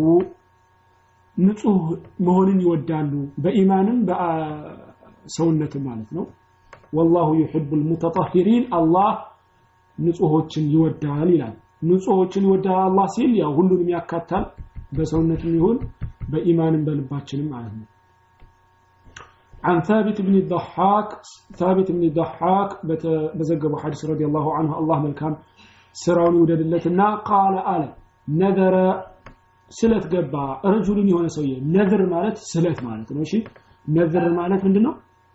ንጹህ 1.37 1.81
መሆንን 2.27 2.59
ይወዳሉ 2.65 3.13
በኢማንም 3.43 3.99
በሰውነትም 4.09 5.85
ማለት 5.89 6.11
ነው። 6.17 6.25
ወላሁ 6.97 7.29
ዩሒቡል 7.41 7.83
ሙተጠሂሪን 7.91 8.65
አላህ 8.79 9.11
ንጹሆችን 9.99 10.65
ይወዳል 10.75 11.29
ይላል። 11.35 11.55
ንጹሆችን 11.89 12.47
ይወዳል 12.49 12.81
አላህ 12.87 13.07
ሲል 13.15 13.33
ያው 13.41 13.53
ሁሉንም 13.59 13.89
ያካታል 13.95 14.45
በሰውነትም 14.97 15.53
ይሁን 15.59 15.77
በኢማንም 16.32 16.86
በልባችንም 16.88 17.50
ማለት 17.56 17.76
ነው 17.82 17.88
عن 19.68 19.78
ثابت 19.90 20.18
بن 20.22 20.36
الضحاك 20.42 21.10
ثابت 21.60 21.88
بن 21.96 22.04
الضحاك 22.10 22.70
بزقب 23.38 23.74
حديث 23.84 24.02
رضي 24.12 24.26
الله 24.30 24.46
عنه 24.58 24.72
الله 24.82 24.98
ملكام 25.06 25.34
سراون 25.96 26.36
ودد 26.42 26.62
لتنا 26.72 27.08
قال 27.30 27.56
آل 27.76 27.84
نذر 28.42 28.76
سلت 29.80 30.06
قبا 30.14 30.46
رجل 30.74 30.98
يهون 31.12 31.28
سوية 31.36 31.58
نذر 31.78 32.02
مالت 32.14 32.38
سلت 32.54 32.80
مالت 32.88 33.10
ماشي 33.18 33.40
نذر 33.98 34.26
مالت 34.40 34.62
من 34.66 34.74
دنو 34.76 34.92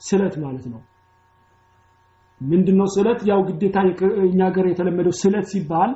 سلت 0.09 0.35
مالت 0.44 0.64
نو 0.72 0.81
ምንድነው 2.40 2.87
ስለት 2.94 3.20
ያው 3.31 3.40
ግዴታ 3.48 3.76
እኛ 4.29 4.38
ሀገር 4.48 4.66
የተለመደው 4.68 5.14
ስለት 5.22 5.46
ሲባል 5.53 5.90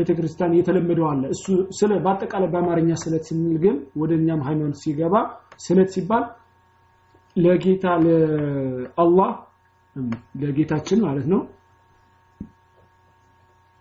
ቤተክርስቲያን 0.00 0.56
የተለመደው 0.58 1.06
አለ። 1.10 1.22
እሱ 1.34 1.46
ስለ 1.78 1.92
በአጠቃላይ 2.04 2.48
በአማርኛ 2.52 2.90
ስለት 3.02 3.24
ስንል 3.28 3.56
ግን 3.64 3.76
ወደ 4.00 4.12
እኛም 4.18 4.42
ሃይማኖት 4.48 4.78
ሲገባ 4.82 5.14
ስለት 5.64 5.90
ሲባል 5.94 6.24
ለጌታ 7.36 7.84
ለአላህ 8.04 9.30
ለጌታችን 10.42 11.00
ማለት 11.06 11.26
ነው። 11.32 11.40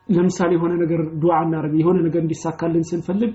ለምሳሌ 0.10 0.52
የሆነ 0.58 0.74
ነገር 0.84 1.02
ዱዓ 1.22 1.36
እናደርግ 1.46 1.74
የሆነ 1.80 1.98
ነገር 2.06 2.22
እንዲሳካልን 2.24 2.86
ስንፈልግ 2.90 3.34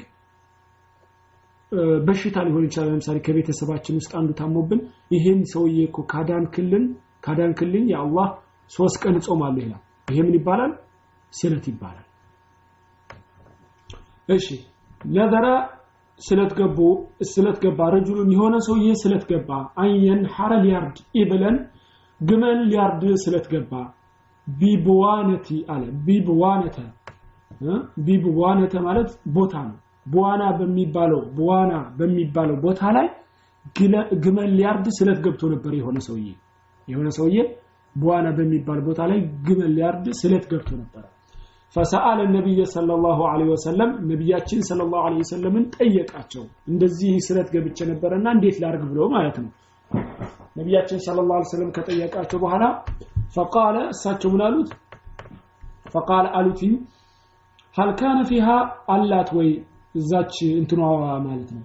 በሽታ 2.07 2.37
ሊሆን 2.47 2.65
ይችላል። 2.67 2.89
ለምሳሌ 2.91 3.19
ከቤተሰባችን 3.27 3.99
ውስጥ 4.01 4.13
አንዱ 4.19 4.31
ታሞብን 4.41 4.81
ይሄን 5.15 5.41
ሰውዬ 5.53 5.79
እኮ 5.89 6.01
ካዳን 6.13 6.47
ክልን 6.55 6.85
ካዳን 7.25 7.53
ክልን 7.61 7.85
የአላህ 7.93 8.29
ሶስት 8.71 8.97
ቀን 9.03 9.17
እጾማለሁ 9.21 9.63
ይላል። 9.65 9.83
ይሄ 10.09 10.19
ምን 10.27 10.37
ይባላል? 10.39 10.73
ስለት 11.33 11.65
ይባላል 11.71 12.07
እሺ 14.29 14.47
ነዘረ 15.15 15.47
ስለት 16.21 16.53
ገቡ 16.59 16.79
ስለት 17.31 17.57
ገባ 17.65 17.81
رجل 17.95 18.29
የሆነ 18.35 18.55
ሰውዬ 18.67 18.89
ስለት 19.01 19.25
ገባ 19.31 19.51
أن 19.83 20.21
ينحر 20.35 20.53
ሊያርድ 20.65 20.99
إبلا 21.21 21.57
ግመል 22.21 22.61
ሊያርድ 22.71 23.03
ስለት 23.25 23.47
ገባ 23.53 23.73
ببوانة 24.47 25.49
አለ። 25.75 25.85
ببوانة 26.07 26.79
ببوانة 28.07 28.75
ማለት 28.87 29.11
ቦታ 29.37 29.55
ነው። 29.69 29.77
በዋና 30.07 30.45
በሚባለው 30.59 31.21
በዋና 31.37 31.75
በሚባለው 31.99 32.57
ቦታ 32.65 32.83
ላይ 32.97 33.07
ግመል 34.25 34.51
ሊያርድ 34.59 34.87
ስለት 34.99 35.19
ገብቶ 35.25 35.43
ነበር 35.55 35.73
የሆነ 35.79 35.99
ሰውዬ። 36.07 36.27
የሆነ 36.89 37.09
ሰውዬ 37.19 37.37
በዋና 37.97 38.29
በሚባል 38.39 38.81
ቦታ 38.87 39.01
ላይ 39.11 39.19
ግመል 39.47 39.73
ሊያርድ 39.77 40.07
ስለት 40.21 40.45
ገብቶ 40.51 40.71
ነበር 40.81 41.05
ፈሰአለ 41.75 42.21
ነቢይ 42.35 42.59
ሰለላሁ 42.73 43.19
ዐለይሂ 43.31 43.49
ወሰለም 43.53 43.91
ነቢያችን 44.11 44.61
ሰለላሁ 44.69 45.01
ዐለይሂ 45.07 45.23
ወሰለምን 45.25 45.65
ጠየቃቸው። 45.77 46.43
እንደዚህ 46.71 47.13
ስረት 47.27 47.49
ገብቼ 47.55 47.79
ነበረና 47.91 48.27
እንዴት 48.37 48.59
ላርግ 48.63 48.83
ብሎ 48.91 49.09
ማለት 49.15 49.37
ነው። 49.43 49.51
ነቢያችን 50.57 50.99
ሰለላሁ 51.07 51.35
ዐለይሂ 51.37 51.49
ወሰለም 51.49 51.71
ከጠየቃቸው 51.77 52.41
በኋላ 52.45 52.65
ፈቃለ 53.37 53.77
እሳቸው 53.95 54.31
ምን 54.35 54.43
አሉት? 54.47 54.71
ፈቃለ 55.95 56.27
አሉት 56.39 56.61
ሀል 57.75 57.91
ካነ 57.99 58.19
ፊሃ 58.29 58.49
አላት 58.95 59.29
ወይ 59.37 59.49
እዛች 59.95 60.35
እንትኗ 60.59 60.81
ማለት 61.27 61.51
ነው 61.57 61.63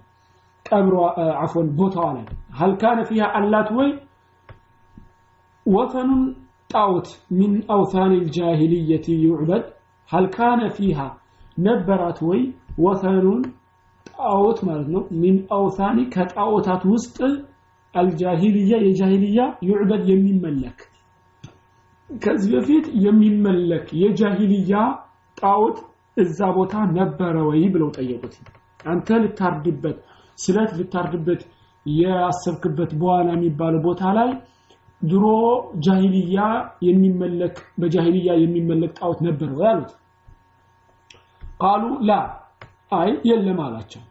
ቀብሯ 0.66 0.96
አፎን 1.42 1.68
ቦታዋ 1.78 2.06
ላይ 2.16 2.24
ሀል 2.58 2.72
ካነ 2.82 3.00
ፊሃ 3.08 3.24
አላት 3.38 3.68
ወይ 3.78 3.90
ወተኑን 5.66 6.22
ጣዖት 6.70 7.08
ሚን 7.38 7.52
አውታን 7.74 8.12
ልጃሂልየቲ 8.18 9.06
ይዑበድ 9.22 9.64
ሀልካነ 10.10 10.60
ፊሃ 10.76 10.98
ነበራት 11.58 12.18
ወይ 12.28 12.40
ወሰኑን 12.84 13.42
ጣዖት 14.10 14.58
ማለት 14.68 14.88
ነው 14.94 15.02
ሚን 15.22 15.36
አውሳኒ 15.56 15.98
ከጣዖታት 16.14 16.82
ውስጥ 16.92 17.18
አልጃሂልያ 17.94 18.72
የጃሂልያ 18.86 19.40
ዩዕበድ 19.68 20.04
የሚመለክ 20.12 20.78
ከዚህ 22.10 22.52
በፊት 22.56 22.86
የሚመለክ 23.04 23.86
የጃሂልያ 24.02 24.74
ጣዖት 25.38 25.78
እዛ 26.16 26.38
ቦታ 26.56 26.74
ነበረ 26.98 27.36
ወይ 27.48 27.62
ብለው 27.74 27.90
ጠየቁት 27.98 28.34
አንተ 28.84 29.18
ልታርድበት 29.22 29.98
ስለት 30.38 30.70
ልታርድበት 30.78 31.42
ያሰብክበት 31.86 32.90
በኋላ 33.00 33.28
የሚባለው 33.36 33.80
ቦታ 33.88 34.02
ላይ 34.18 34.30
ድሮ 35.02 35.24
ጃሂልያ 35.84 36.38
የሚመለክ 36.86 37.56
በጃሂልያ 37.80 38.30
የሚመለክ 38.42 38.92
ጣዖት 38.98 39.20
ነበር 39.26 39.50
ወይ 39.58 39.68
አሉት። 39.70 39.92
ቃሉ 41.60 41.84
ላ 42.08 42.12
አይ 42.92 43.10
የለም 43.28 43.58
አላቸው። 43.66 44.02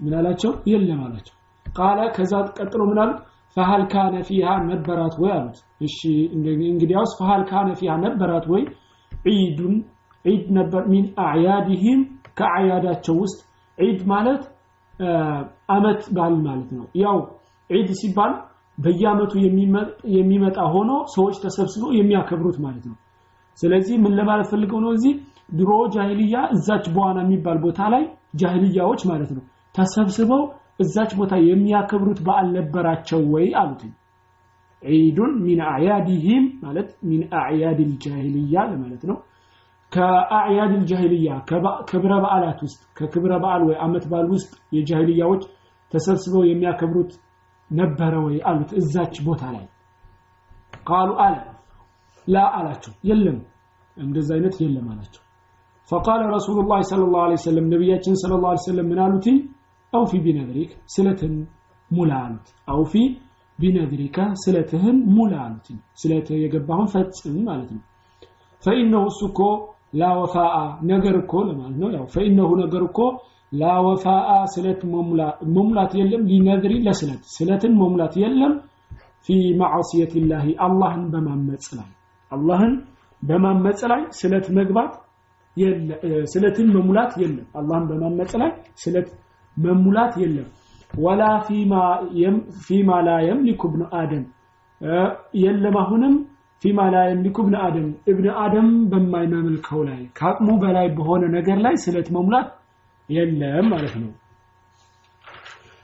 ምን 0.00 0.14
አላቸው? 0.18 0.52
የለም 0.70 1.00
አላቸው። 1.06 1.34
ቃለ 1.66 1.98
ከዛ 2.16 2.32
ቀጥሎ 2.58 2.80
ምን 2.90 2.98
አሉት? 3.02 3.18
ፈሃል 3.56 3.82
ካነ 3.92 4.14
ፊሃ 4.28 4.48
ነበራት 4.68 5.14
ወይ 5.22 5.32
አሉት። 5.32 5.56
እሺ 5.86 5.98
እንግዲያውስ 6.68 7.12
ፈሃል 7.18 7.42
ካነ 7.50 7.68
ፊሃ 7.80 7.92
ነበራት 8.04 8.46
ወይ? 8.52 8.62
ዒዱን 9.12 9.74
ዒድ 10.24 10.44
ነበር 10.58 10.82
ሚን 10.92 11.04
አዕያድህም 11.24 12.00
ከአዕያዳቸው 12.38 13.16
ውስጥ 13.22 13.38
ዒድ 13.78 14.00
ማለት 14.12 14.42
አመት 15.68 16.00
በዓል 16.14 16.34
ማለት 16.46 16.70
ነው። 16.76 16.86
ያው 17.02 17.18
ዒድ 17.70 17.90
ሲባል 18.00 18.32
በየአመቱ 18.78 19.32
የሚመጣ 20.16 20.58
ሆኖ 20.74 20.90
ሰዎች 21.14 21.36
ተሰብስበው 21.42 21.90
የሚያከብሩት 21.96 22.58
ማለት 22.64 22.84
ነው። 22.90 22.96
ስለዚህ 23.58 23.96
ምን 24.04 24.12
ለማለት 24.18 24.46
ፈልገው 24.52 24.80
ነው 24.84 24.92
እዚህ? 24.96 25.14
ድሮ 25.52 25.70
ጃሂልያ 25.94 26.36
እዛች 26.54 26.84
በዋና 26.94 27.18
የሚባል 27.24 27.58
ቦታ 27.64 27.80
ላይ 27.94 28.04
ጃሂልያዎች 28.40 29.00
ማለት 29.10 29.30
ነው 29.36 29.42
ተሰብስበው 29.74 30.42
እዛች 30.82 31.10
ቦታ 31.18 31.34
የሚያከብሩት 31.48 32.20
በዓል 32.26 32.46
ነበራቸው 32.56 33.20
ወይ 33.34 33.46
አሉት። 33.60 33.82
ዒዱን 34.82 35.32
ሚን 35.44 35.60
አዕያድህም 35.68 36.44
ማለት 36.64 36.88
ሚን 37.08 37.22
አዕያድ 37.40 37.78
ልጃሂልያ 37.90 38.64
ለማለት 38.70 39.02
ነው። 39.10 39.16
ከአዕያድ 39.92 40.72
ልጃሂልያ 40.76 41.30
ክብረ 41.90 42.12
በዓላት 42.22 42.60
ውስጥ 42.66 42.80
ከክብረ 42.98 43.32
በዓል 43.42 43.62
ወይ 43.68 43.76
አመት 43.86 44.04
በዓል 44.10 44.28
ውስጥ 44.34 44.52
የጃሂልያዎች 44.76 45.42
ተሰብስበው 45.92 46.44
የሚያከብሩት 46.48 47.10
ነበረ 47.72 48.12
ወይ 48.24 48.36
አሉት 48.48 48.70
እዛች 48.80 49.14
ቦታ 49.26 49.42
ላይ። 49.54 49.64
ቃሉ 50.88 51.10
አለ። 51.24 51.36
ላ 52.26 52.44
አላቸው። 52.58 52.92
የለም 53.04 53.38
እንደዚ 53.96 54.28
አይነት 54.36 54.56
የለም 54.62 54.86
አላቸው። 54.92 55.22
ፈቃለ 55.90 56.20
ረሱሉ 56.34 56.58
ላ 56.64 56.76
ለ 56.92 57.06
ላሁ 57.14 57.38
ሰለም 57.44 57.66
ነቢያችን 57.72 58.14
ስለ 58.22 58.32
ላ 58.44 58.48
ምን 58.90 58.98
አሉት? 59.04 59.26
አውፊ 59.92 60.12
ቢነድሪክ 60.24 60.70
ስለትን 60.86 61.34
ሙላ 61.90 62.12
አሉት። 62.24 62.46
አውፊ 62.68 62.92
ቢነድሪከ 63.58 64.18
ስለትህን 64.42 64.98
ሙላ 65.16 65.34
አሉት። 65.44 65.66
ስለት 65.94 66.28
የገባሁን 66.42 66.88
ፈጽም 66.94 67.36
ማለት 67.48 67.70
ነው። 67.74 67.82
ፈኢነሁ 68.62 69.02
እሱ 69.10 69.20
እኮ 69.30 69.40
ላ 69.94 70.08
ወፋአ 70.18 70.56
ነገር 70.84 71.14
እኮ 71.22 71.32
ለማለት 71.48 71.76
ነው። 71.82 71.90
ያው 71.96 72.06
ፈኢነሁ 72.14 72.50
ነገር 72.62 72.82
እኮ 72.88 72.98
ላወፋአ 73.52 74.30
ስለት 74.52 74.80
መሙላት 75.54 75.92
የለም 76.00 76.22
ሊነድሪ 76.30 76.74
ለስለት 76.86 77.22
ስለትን 77.34 77.72
መሙላት 77.80 78.14
የለም። 78.22 78.52
ፊ 79.26 79.28
ማዕስየት 79.60 80.12
ላህ 80.30 80.46
አላህን 80.66 81.02
በማመፅ 81.12 81.66
ላይ 81.78 81.90
አላህን 82.30 82.72
በማመፅ 83.22 83.80
ላይ 83.92 84.02
ስለት 84.20 84.46
መግባት 84.58 84.92
ስለትን 86.32 86.68
መሙላት 86.76 87.12
የለም። 87.22 87.46
አላህን 87.60 87.84
በማመፅ 87.90 88.32
ላይ 88.42 88.50
ስለት 88.84 89.08
መሙላት 89.56 90.14
የለም። 90.22 90.48
ወላ 90.98 91.22
ፊማ 92.66 92.92
ላ 93.06 93.12
የምሊኩ 93.26 93.62
እብኑ 93.70 93.82
አደም 94.00 94.24
የለም። 95.42 95.76
አሁንም 95.82 96.14
ፊማ 96.62 96.80
ላ 96.94 96.98
የምሊኩ 97.08 97.36
እብን 97.44 97.56
አደም 97.66 97.86
እብን 98.10 98.26
አደም 98.42 98.68
በማይመልከው 98.90 99.80
ላይ 99.88 100.02
ከአቅሙ 100.18 100.48
በላይ 100.64 100.86
በሆነ 100.98 101.22
ነገር 101.36 101.58
ላይ 101.66 101.74
ስለት 101.84 102.08
መሙላት 102.16 102.48
የለም 103.08 103.66
ማለት 103.72 103.94
ነው። 104.02 104.10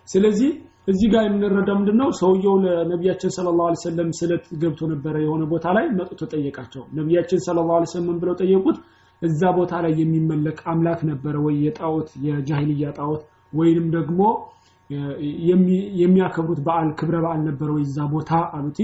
ስለዚህ 0.09 0.51
እዚህ 0.89 1.09
ጋር 1.13 1.23
የምንረዳው 1.27 1.77
ምንድነው? 1.79 2.09
ሰውየው 2.19 2.55
ለነቢያችን 2.65 3.31
ሰለላሁ 3.37 3.65
ዐለይሂ 3.67 3.81
ወሰለም 3.81 4.11
ስለት 4.21 4.45
ገብቶ 4.63 4.81
ነበረ 4.93 5.15
የሆነ 5.25 5.43
ቦታ 5.51 5.67
ላይ 5.77 5.87
መጥቶ 5.99 6.21
ጠየቃቸው። 6.33 6.83
ነቢያችን 6.99 7.41
ሰለላሁ 7.47 7.75
ዐለይሂ 7.77 7.91
ወሰለም 7.91 8.17
ብለው 8.23 8.37
ጠየቁት? 8.41 8.79
እዛ 9.23 9.41
ቦታ 9.59 9.73
ላይ 9.85 9.93
የሚመለክ 10.01 10.59
አምላክ 10.73 11.01
ነበረ 11.11 11.35
ወይ? 11.47 11.57
የጣዖት 11.67 12.09
የጃሂልያ 12.27 12.87
ጣዖት 12.99 13.23
ወይንም 13.53 13.87
ደግሞ 13.97 14.21
የሚያከብሩት 16.01 16.61
በዓል 16.67 16.89
ክብረ 16.99 17.17
በዓል 17.25 17.41
ነበረ 17.49 17.69
ወይ 17.75 17.83
እዛ 17.89 17.99
ቦታ 18.15 18.31
አሉት። 18.57 18.79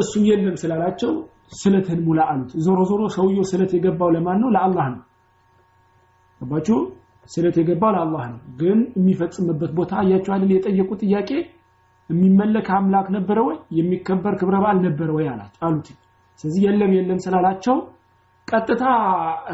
እሱም 0.00 0.22
የለም 0.28 0.56
ስላላቸው 0.62 1.12
ስለትን 1.60 1.98
ሙላ 2.06 2.20
አሉት። 2.30 2.50
ዞሮ 2.66 2.78
ዞሮ 2.90 3.02
ሰውየው 3.16 3.44
ስለት 3.50 3.72
የገባው 3.76 4.10
ለማን 4.16 4.38
ነው? 4.42 4.48
ለአላህ 4.56 4.86
ነው። 4.94 5.02
ገባችሁ 6.40 6.78
ስለት 7.30 7.56
የገባው 7.60 7.90
ለአላህ 7.94 8.24
ነው። 8.32 8.40
ግን 8.60 8.78
የሚፈጽምበት 8.98 9.70
ቦታ 9.78 9.92
አይደል? 10.36 10.50
የጠየቁ 10.54 10.90
ጥያቄ 11.02 11.30
የሚመለክ 12.10 12.66
አምላክ 12.76 13.06
ነበረ 13.16 13.38
ወይ? 13.46 13.56
የሚከበር 13.78 14.34
ክብረ 14.40 14.56
በዓል 14.62 14.78
ነበረ 14.86 15.08
ወይ 15.16 15.26
አሉት። 15.62 15.88
ስለዚህ 16.44 16.62
የለም 16.66 16.92
የለም 16.96 17.18
ስላላቸው 17.24 17.76
ቀጥታ 18.48 18.84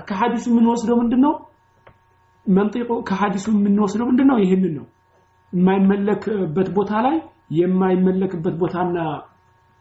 ከሐዲሱ 0.09 0.47
የምንወስደው 0.53 0.97
ምንድነው? 1.03 1.35
መንጢቁ 2.47 2.91
የምንወስደው 3.55 4.07
ምንድነው? 4.11 4.39
ይህንን 4.45 4.73
ነው። 4.79 4.87
የማይመለክበት 5.53 6.69
ቦታ 6.77 6.93
ላይ 7.07 7.17
የማይመለክበት 7.59 8.55
ቦታና 8.61 8.99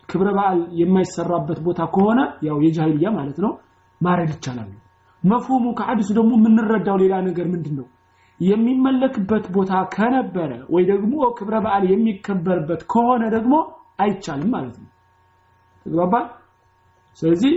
ክብረ 0.10 0.28
በዓል 0.38 0.60
የማይሰራበት 0.80 1.60
ቦታ 1.65 1.82
ከሆነ 1.95 2.19
ያው 2.47 2.58
የጃሂልያ 2.65 3.10
ማለት 3.17 3.38
ነው 3.43 3.52
ማረድ 4.02 4.32
ይቻላል 4.36 4.69
መፍሁሙ 5.23 5.65
ከሐዲሱ 5.77 6.10
ደግሞ 6.17 6.32
የምንረዳው 6.38 6.97
ሌላ 7.03 7.15
ነገር 7.27 7.47
ምንድን 7.53 7.75
ነው 7.79 7.88
የሚመለክበት 8.39 9.45
ቦታ 9.55 9.71
ከነበረ 9.93 10.51
ወይ 10.73 10.84
ደግሞ 10.91 11.13
ክብረ 11.38 11.55
በዓል 11.65 11.84
የሚከበርበት 11.91 12.82
ከሆነ 12.91 13.23
ደግሞ 13.36 13.55
አይቻልም 14.03 14.51
ማለት 14.55 14.75
ነው። 14.82 14.89
ተግባባል 15.86 16.25
ስለዚህ 17.21 17.53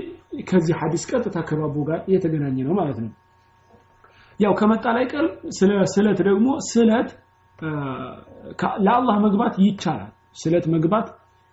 ከዚህ 0.49 0.75
ሐዲስ 0.81 1.03
ቀጥታ 1.11 1.39
ከባቡ 1.49 1.77
ጋር 1.89 2.01
የተገናኘ 2.13 2.57
ነው 2.69 2.75
ማለት 2.81 2.99
ነው። 3.05 3.11
ያው 4.41 4.53
ከመጣ 4.61 4.85
ላይ 4.97 5.05
ቀር 5.13 5.27
ስለ 5.59 5.73
ስለት 5.95 6.21
ደግሞ 6.29 6.49
ስለት 6.71 7.11
ለአላህ 8.87 9.17
መግባት 9.27 9.55
ይቻላል። 9.67 10.11
ስለት 10.37 10.65
መግባት 10.75 11.09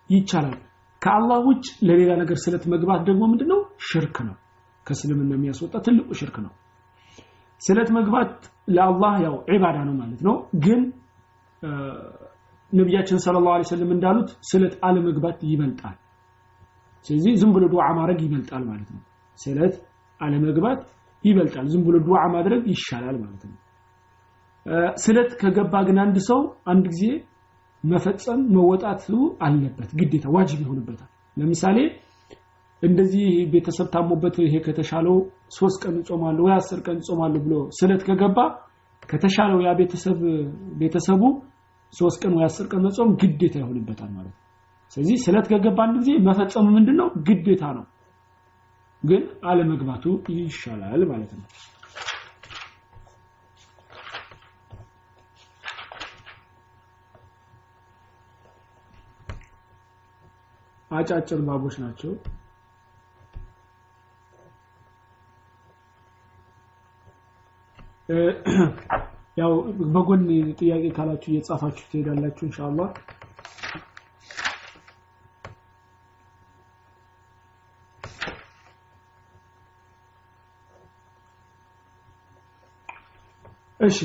ይቻላል። 0.10 0.58
ከአላህ 1.02 1.40
ውጭ 1.48 1.66
ለሌላ 1.88 2.12
ነገር 2.22 2.38
ስለት 2.46 2.64
መግባት 2.74 3.02
ደግሞ 3.10 3.24
ምንድነው? 3.32 3.60
ሽርክ 3.88 4.18
ነው 4.28 4.36
ከእስልምና 4.90 5.32
የሚያስወጣ 5.38 5.76
ትልቁ 5.86 6.10
ሽርክ 6.20 6.38
ነው። 6.46 6.54
ስለት 7.62 7.90
መግባት 7.98 8.34
ለአላህ 8.70 9.14
ያው 9.26 9.36
ዒባዳ 9.52 9.78
ነው 9.88 9.96
ማለት 10.02 10.22
ነው። 10.28 10.36
ግን 10.66 10.82
ነቢያችን 12.72 13.20
ሰለላሁ 13.26 13.52
ዐለይሂ 13.54 13.68
ወሰለም 13.68 13.92
እንዳሉት 13.96 14.30
ስለት 14.50 14.74
አለመግባት 14.88 15.40
ይበልጣል። 15.50 15.98
ስለዚህ 17.06 17.34
ዝም 17.42 17.52
ብሎ 17.56 17.64
ዱዓ 17.74 17.86
ማድረግ 17.98 18.20
ይበልጣል 18.26 18.64
ማለት 18.70 18.90
ነው። 18.96 19.02
ስለት 19.40 19.76
አለመግባት 20.20 20.82
ይበልጣል። 21.24 21.66
ዝም 21.74 21.82
ብሎ 21.88 21.96
ዱዓ 22.08 22.22
ማድረግ 22.36 22.62
ይሻላል 22.74 23.18
ማለት 23.24 23.44
ነው። 23.50 23.58
ስለት 25.04 25.32
ከገባ 25.42 25.74
ግን 25.88 25.98
አንድ 26.04 26.18
ሰው 26.30 26.40
አንድ 26.66 26.86
ጊዜ 26.94 27.04
መፈጸም 27.84 28.40
መወጣቱ 28.56 29.08
አለበት 29.42 29.90
ግዴታ 30.00 30.26
ዋጅብ 30.36 30.60
ይሆንበታል። 30.64 31.10
ለምሳሌ 31.38 31.78
እንደዚህ 32.84 33.24
ቤተሰብ 33.54 33.88
ታሞበት 33.94 34.36
ይሄ 34.44 34.56
ከተሻለው 34.66 35.16
ሶስት 35.58 35.78
ቀን 35.84 35.96
ጾማለሁ 36.10 36.44
ወይ 36.46 36.54
አስር 36.56 36.80
ቀን 36.86 36.98
ጾማለሁ 37.08 37.40
ብሎ 37.46 37.56
ስለት 37.80 38.02
ከገባ 38.08 38.38
ከተሻለው 39.04 39.60
ያ 39.66 39.72
ቤተሰብ 39.80 40.20
ቤተሰቡ 40.82 41.22
ሶስት 41.94 42.18
ቀን 42.24 42.34
ወይ 42.38 42.46
አስር 42.46 42.66
ቀን 42.72 42.82
መጾም 42.86 43.12
ግዴታ 43.22 43.56
ይሆንበታል 43.62 44.12
ማለት 44.18 44.34
ነው። 44.34 44.46
ስለዚህ 44.92 45.18
ስለት 45.26 45.48
ከገባ 45.52 45.80
አንድ 45.86 45.96
ጊዜ 46.02 46.12
መፈጸሙ 46.28 46.66
ምንድነው? 46.76 47.08
ግዴታ 47.28 47.64
ነው። 47.78 47.86
ግን 49.04 49.22
አለመግባቱ 49.50 50.04
ይሻላል 50.38 51.04
ማለት 51.12 51.32
ነው። 51.38 51.46
አጫጭር 60.92 61.40
ባቦች 61.48 61.76
ናቸው 61.82 62.12
ያው 69.40 69.52
በጎን 69.94 70.22
ጥያቄ 70.60 70.84
ካላችሁ 70.96 71.30
እየጻፋችሁ 71.32 71.84
ትሄዳላችሁ 71.90 72.44
ኢንሻአላህ። 72.48 72.88
እሺ 83.80 83.98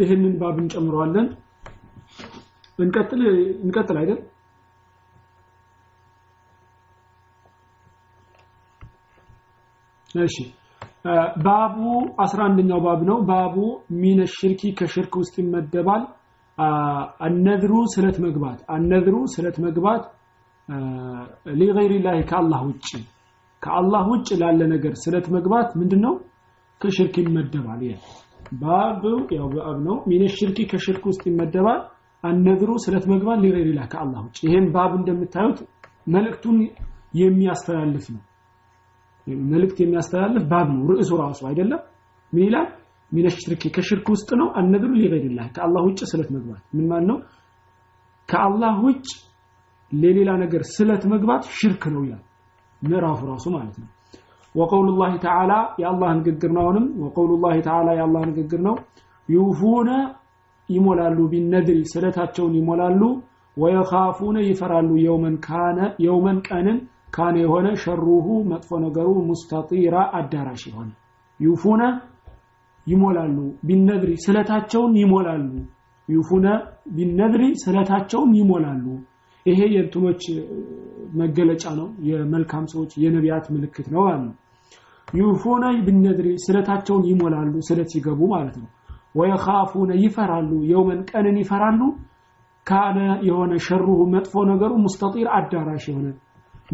ይህንን 0.00 0.34
ባብ 0.40 0.58
እንጨምረዋለን። 0.62 1.28
እንቀጥል 2.78 3.22
እንቀጥል 3.64 3.96
አይደል? 4.00 4.20
እሺ 10.20 10.36
ባቡ 11.44 11.76
11ኛው 12.22 12.80
ባብ 12.86 13.00
ነው። 13.08 13.18
ባቡ 13.28 13.54
ሚነ 14.00 14.20
ሽርኪ 14.34 14.62
ከሽርክ 14.78 15.12
ውስጥ 15.20 15.34
ይመደባል። 15.42 16.02
አነድሩ 17.26 17.72
ስለት 17.94 18.16
መግባት። 18.24 18.58
አነድሩ 18.74 19.14
ስለት 19.34 19.56
መግባት 19.66 20.02
ሊገይሪ 21.60 21.92
ላህ 22.04 22.18
ከአላህ 22.30 22.60
ውጭ። 22.68 22.88
ከአላህ 23.62 24.02
ውጭ 24.12 24.28
ላለ 24.42 24.60
ነገር 24.74 24.92
ስለት 25.04 25.26
መግባት 25.34 25.70
ምንድነው? 25.80 26.14
ከሽርክ 26.80 27.14
ይመደባል። 27.22 27.80
ይላል 27.86 28.04
ባብ 28.60 29.02
ያው 29.36 29.48
ባብ 29.54 29.76
ነው። 29.86 29.96
ሚነ 30.10 30.22
ሽርኪ 30.36 30.58
ከሽርክ 30.70 31.04
ውስጥ 31.10 31.22
ይመደባል። 31.30 31.80
አነድሩ 32.24 32.70
ስለት 32.84 33.04
መግባት 33.12 33.38
ሊገይሪላህ 33.44 33.86
ከአላህ 33.92 34.20
ውጭ። 34.26 34.38
ይሄን 34.46 34.66
ባብ 34.74 34.92
እንደምታዩት 34.98 35.58
መልእክቱን 36.14 36.56
የሚያስተላልፍ 37.20 38.06
ነው 38.14 38.22
መልእክት 39.51 39.77
የሚያስተላልፍ 39.83 40.43
ባብ 40.51 40.67
ነው 40.75 40.83
ርዕሱ 40.91 41.11
ራሱ 41.23 41.39
አይደለም 41.49 41.81
ምን 42.33 42.43
ይላል 42.47 42.67
ሚነ 43.11 43.27
ሽርኪ 43.35 43.63
ከሽርክ 43.75 44.07
ውስጥ 44.15 44.29
ነው 44.41 44.47
አነድሩ 44.59 44.91
ሊገይሪላህ 45.01 45.47
ከአላህ 45.55 45.81
ውጭ 45.87 45.99
ስለት 46.11 46.29
መግባት 46.35 46.63
ምን 46.77 46.85
ማለት 46.91 47.07
ነው 47.11 47.17
ከአላህ 48.29 48.75
ውጭ 48.87 49.07
ለሌላ 49.91 50.29
ነገር 50.43 50.61
ስለት 50.75 51.03
መግባት 51.13 51.43
ሽርክ 51.57 51.83
ነው 51.95 52.01
ይላል 52.07 52.23
ምዕራፉ 52.81 53.21
ራሱ 53.33 53.45
ማለት 53.57 53.77
ነው 53.83 53.89
وقول 54.55 54.85
الله 54.91 55.13
تعالى 55.27 55.59
يا 55.83 55.87
الله 55.93 56.09
ንግግር 56.19 56.49
ነው 56.55 56.61
አሁንም 56.65 56.85
وقول 57.03 57.29
الله 57.35 57.55
تعالى 57.69 57.91
يا 57.99 58.03
الله 58.07 58.21
ንግግር 58.31 58.59
ነው 58.67 58.75
يوفون 59.29 59.89
ይሞላሉ 60.69 61.17
ቢነድሪ 61.31 61.79
ስለታቸውን 61.93 62.53
ይሞላሉ 62.59 63.01
ወየኻፉነ 63.57 64.37
ይፈራሉ 64.49 64.89
የውመን 65.05 65.35
ካነ 65.45 65.79
የውመን 66.05 66.37
ቀንን 66.47 66.77
ካነ 67.12 67.36
የሆነ 67.42 67.68
ሸሩሁ 67.82 68.26
መጥፎ 68.50 68.78
ነገሩ 68.84 69.08
ሙስተጢራ 69.28 69.96
አዳራሽ 70.18 70.62
የሆነ 70.70 70.90
ዩፉነ 71.40 71.82
ይሞላሉ 72.86 73.36
ቢነድሪ 73.68 74.12
ስለታቸውን 74.24 74.92
ይሞላሉ። 75.00 75.48
ዩፉነ 76.08 76.46
ቢነድሪ 76.96 77.42
ስለታቸውን 77.62 78.30
ይሞላሉ። 78.38 78.84
ይሄ 79.46 79.60
የእንትኖች 79.74 80.22
መገለጫ 81.20 81.64
ነው 81.78 81.88
የመልካም 82.08 82.64
ሰዎች 82.72 82.92
የነቢያት 83.02 83.46
ምልክት 83.54 83.86
ነው 83.94 84.04
ነው 84.18 84.32
ዩፉነ 85.08 85.64
ቢነድሪ 85.86 86.28
ስለታቸውን 86.44 87.04
ይሞላሉ 87.10 87.52
ስለት 87.68 87.88
ሲገቡ 87.94 88.20
ማለት 88.34 88.56
ነው። 88.60 88.68
ወየኻፉነ 89.14 89.90
ይፈራሉ 90.02 90.50
የውመን 90.70 91.00
ቀንን 91.10 91.36
ይፈራሉ። 91.42 91.80
ካነ 92.66 92.98
የሆነ 93.26 93.52
ሸሩሁ 93.66 93.98
መጥፎ 94.12 94.42
ነገሩ 94.50 94.72
ሙስተጢር 94.84 95.28
አዳራሽ 95.36 95.84
የሆነ 95.90 96.08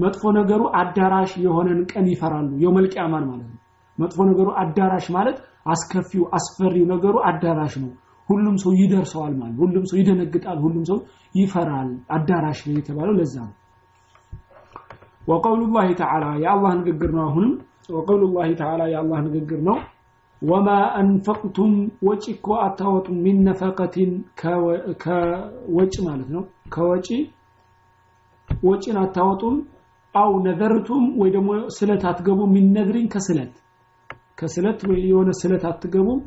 መጥፎ 0.04 0.24
ነገሩ 0.39 0.62
አዳራሽ 0.82 1.32
የሆነን 1.46 1.80
ቀን 1.91 2.06
ይፈራሉ 2.12 2.50
የውመል 2.63 2.86
ቂያማን 2.94 3.26
ማለት 3.32 3.48
ነው 3.50 3.58
መጥፎ 3.98 4.20
ነገሩ 4.30 4.48
አዳራሽ 4.62 5.08
ማለት 5.17 5.38
አስከፊው 5.74 6.24
አስፈሪው 6.38 6.86
ነገሩ 6.94 7.15
አዳራሽ 7.30 7.74
ነው 7.84 7.91
ሁሉም 8.30 8.56
ሰው 8.63 8.72
ይደርሰዋል 8.82 9.34
ማለት 9.39 9.58
ሁሉም 9.63 9.84
ሰው 9.89 9.98
ይደነግጣል 10.02 10.60
ሁሉም 10.65 10.84
ሰው 10.89 11.00
ይፈራል 11.36 11.89
አዳራሽ 12.17 12.62
ነው 12.67 12.78
የተባለው 12.80 13.15
ለዛ 13.20 13.36
ነው 13.48 13.56
وقول 15.28 15.60
الله 15.63 15.88
تعالى 15.94 16.30
يا 16.44 16.50
الله 16.56 16.72
ንግግር 16.80 17.10
ነው 17.17 17.24
አሁንም 17.28 17.52
وقول 17.96 18.22
الله 18.28 18.48
تعالى 18.62 18.86
يا 18.94 19.00
الله 19.04 19.17
ንግግር 19.28 19.60
ነው 19.67 19.78
وما 20.41 20.80
أنفقتم 21.02 21.72
ወጪ 22.08 22.24
እኮ 22.36 22.48
አታወጡም 22.65 23.17
ሚን 23.26 23.38
ነፈቀቲን 23.48 24.12
ከወጪ 24.41 25.94
ማለት 26.08 26.30
ነው 26.36 26.44
ከወጪ 26.76 27.08
ወጪን 28.50 28.98
አታወጡም 29.04 29.56
አው 30.16 30.33
ነዘርቱም 30.44 31.05
ወይ 31.20 31.31
ደግሞ 31.35 31.48
ስለት 31.76 32.02
አትገቡ 32.11 32.40
ሚን 32.52 32.66
ነድሪን 32.76 33.07
ከስለት 33.14 33.55
ከስለት 34.38 34.81
ወይ 34.88 35.00
የሆነ 35.11 35.31
ስለት 35.40 35.64
አትገቡም 35.70 36.18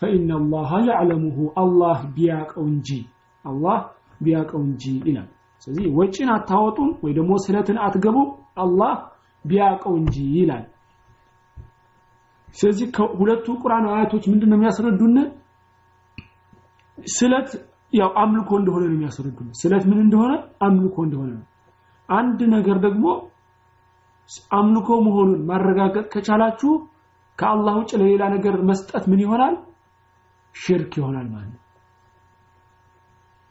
ፈኢነ 0.00 0.30
አላህ 0.40 0.70
ያዕለሙሁ 0.88 1.38
አላህ 1.62 1.98
ቢያቀው 2.16 2.64
እንጂ 2.70 2.88
አላህ 3.44 3.78
ቢያቀው 4.20 4.60
እንጂ 4.66 4.84
ይላል። 5.08 5.28
ስለዚህ 5.62 5.86
ወጪን 5.98 6.28
አታወጡም 6.34 6.90
ወይ 7.04 7.12
ደግሞ 7.18 7.32
ስለትን 7.44 7.78
አትገቡም 7.86 8.28
አላህ 8.64 8.92
ቢያቀው 9.44 9.94
እንጂ 10.00 10.16
ይላል። 10.36 10.64
ስለዚህ 12.54 12.86
ሁለቱ 13.18 13.46
ቁርአን 13.62 13.86
አያቶች 13.90 14.24
ምንድነው 14.30 14.56
የሚያስረዱን? 14.58 15.16
ስለት 16.98 17.50
ያው 17.92 18.10
አምልኮ 18.22 18.50
እንደሆነ 18.60 18.82
ነው 18.86 18.96
የሚያስረዱን። 18.96 19.48
ስለት 19.60 19.84
ምን 19.90 19.98
እንደሆነ? 20.04 20.32
አምልኮ 20.66 20.96
እንደሆነ 21.06 21.30
ነው። 21.36 21.44
አንድ 22.08 22.40
ነገር 22.56 22.76
ደግሞ 22.86 23.04
አምልኮ 24.56 24.88
መሆኑን 25.06 25.40
ማረጋገጥ 25.48 26.04
ከቻላችሁ 26.12 26.72
ከአላህ 27.38 27.74
ውጭ 27.80 27.90
ለሌላ 28.00 28.22
ነገር 28.34 28.54
መስጠት 28.68 29.04
ምን 29.10 29.20
ይሆናል? 29.24 29.54
ሽርክ 30.54 30.92
ይሆናል 30.98 31.26
ማለት 31.34 31.50
ነው። 31.54 31.62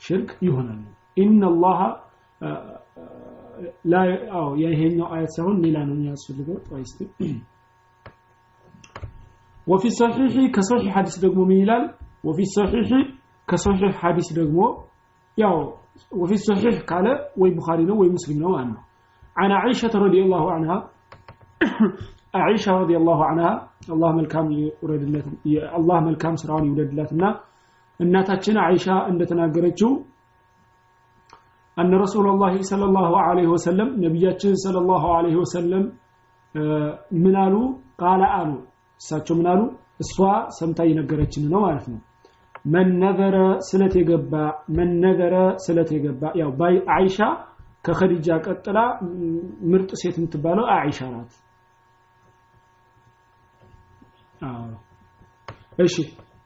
ሽርክ 0.01 0.29
ይሆናል። 0.47 0.81
ኢነላህ 1.17 1.79
ላይ 3.91 4.09
አዎ 4.37 4.47
ይሄኛው 4.63 5.07
አያት 5.13 5.31
ሳይሆን 5.35 5.55
ሌላ 5.63 5.77
ነው 5.87 5.95
የሚያስፈልገው። 5.97 6.57
ጠይስቲ 6.67 6.99
ወፊ 9.67 9.83
ሰሒሒ 9.97 10.35
ከሰሒሕ 10.55 10.91
ሐዲስ 10.95 11.15
ደግሞ 11.23 11.39
ምን 11.49 11.57
ይላል? 11.61 11.83
ወፊ 12.27 12.39
ሰሒሒ 12.55 12.91
ከሰሒሕ 13.47 13.93
ሐዲስ 14.01 14.29
ደግሞ 14.37 14.59
ያው 15.37 15.55
ወፊ 16.21 16.31
ሰሒሕ 16.45 16.75
ካለ 16.89 17.07
ወይ 17.41 17.49
ቡኻሪ 17.57 17.79
ነው 17.89 17.95
ወይ 18.01 18.09
ሙስሊም 18.15 18.39
ነው 18.43 18.51
ማለት 18.55 18.69
ነው። 18.73 18.83
عن 19.36 19.50
عائشة 19.52 19.94
رضي 20.06 20.20
الله 20.24 20.44
عنها 20.54 20.76
عائشة 22.34 22.72
رضي 22.82 22.96
الله 23.00 23.18
عنها 23.30 23.50
الله 23.94 24.10
መልካም 24.18 24.46
ይውረድለት 24.58 25.26
አላህ 25.78 25.96
መልካም 26.08 26.34
ስራውን 26.42 26.64
ይውደድላትና 26.68 27.22
እናታችን 28.00 28.56
አይሻ 28.66 28.86
እንደተናገረችው 29.12 29.90
أن 31.76 31.92
رسول 32.04 32.26
الله 32.32 32.54
صلى 32.70 32.84
الله 32.88 33.10
عليه 33.28 33.46
وسلم 33.54 33.88
ነብያችን 34.04 34.52
صلى 34.64 34.78
الله 34.82 35.04
عليه 35.16 35.36
وسلم 35.42 35.82
ምን 37.22 37.34
አሉ 37.44 37.54
ቃለ 38.02 38.22
አሉ 38.38 38.50
እሳቸው 39.00 39.34
ምን 39.38 39.46
አሉ 39.52 39.60
እሷ 40.02 40.16
ሰምታ 40.58 40.78
የነገረችን 40.88 41.44
ነው 41.52 41.60
ማለት 41.66 41.86
ነው 41.92 42.00
መነዘረ 42.74 43.36
ስለት 43.68 43.94
የገባ 44.00 44.32
መነዘረ 44.78 45.34
ስለት 45.66 45.88
የገባ 45.96 46.22
ያው 46.40 46.50
ባይ 46.60 46.74
አይሻ 46.96 47.18
ከኸዲጃ 47.85 48.37
ቀጥላ 48.45 48.79
ምርጥ 49.71 49.91
ሴት 50.01 50.15
የምትባለው 50.19 50.65
አይሻ 50.75 50.99
ናት። 51.13 51.33
እሺ። 55.79 55.95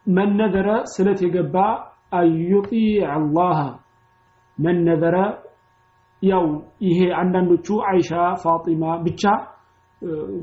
መነዘረ 0.07 0.69
ስለት 0.93 1.19
የገባ 1.25 1.55
አዩጢ 2.13 2.71
አላህ 3.11 3.59
መነዘረ 4.57 5.17
ያው 6.21 6.45
ይሄ 6.87 6.99
አንዳንዶቹ 7.21 7.67
አይሻ 7.91 8.09
ፋጢማ 8.41 8.83
ብቻ 9.05 9.23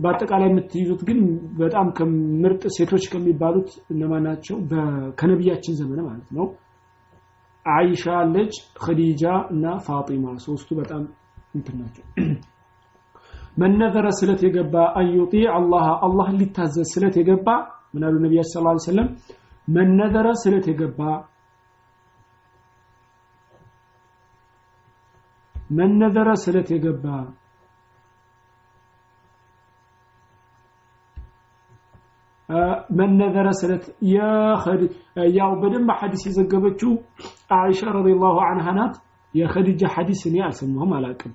በአጠቃላይ 0.02 0.48
የምትይዙት 0.48 1.00
ግን 1.08 1.20
በጣም 1.60 1.86
ከምርጥ 1.96 2.62
ሴቶች 2.76 3.04
ከሚባሉት 3.12 3.70
እነማን 3.92 4.24
ናቸው? 4.28 4.56
ከነቢያችን 5.18 5.78
ዘመን 5.80 6.00
ማለት 6.06 6.28
ነው 6.36 6.46
አይሻ 7.70 8.04
አለች 8.18 8.52
ኸዲጃ 8.84 9.22
እና 9.52 9.74
ፋጢማ 9.86 10.34
ሶስቱ 10.44 10.68
በጣም 10.80 11.02
እንትን 11.54 11.76
ናቸው። 11.80 12.04
መነዘረ 13.60 14.06
ስለት 14.18 14.40
የገባ 14.46 14.74
አዩጢ 14.98 15.34
አላህ 15.54 15.86
አላህ 16.06 16.28
ሊታዘዝ 16.40 16.88
ስለት 16.94 17.14
የገባ 17.20 17.48
ምን 17.94 18.02
አሉ 18.06 18.14
ነቢያችን 18.24 18.52
ሰለላሁ 18.52 18.72
ዐለይሂ 18.72 18.84
ወሰለም? 18.84 19.08
መነዘረ 19.68 20.28
ስለት 20.42 20.66
የገባ 20.70 21.00
መነዘረ 25.70 26.28
ስለት 26.44 26.68
የገባ 26.74 27.04
መነዘረ 32.98 33.48
ስለት። 33.58 33.84
ያው 35.36 35.50
በደንብ 35.60 35.90
ሐዲስ 35.98 36.22
የዘገበችው 36.28 36.92
አይሻ 37.56 37.80
ረዲየላሁ 37.96 38.36
ዐንሃ 38.46 38.66
ናት። 38.78 38.94
የኸዲጃ 39.34 39.82
ሐዲስ 39.94 40.20
እኔ 40.28 40.36
አልሰማሁም 40.46 40.92
አላቅም። 40.98 41.32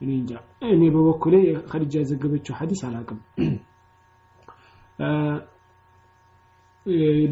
እኔ 0.00 0.10
እንጃ። 0.18 0.32
እኔ 0.68 0.82
በበኩሌ 0.94 1.34
ኸዲጃ 1.70 1.94
የዘገበችው 2.02 2.54
ሐዲስ 2.60 2.80
አላቅም። 2.88 3.20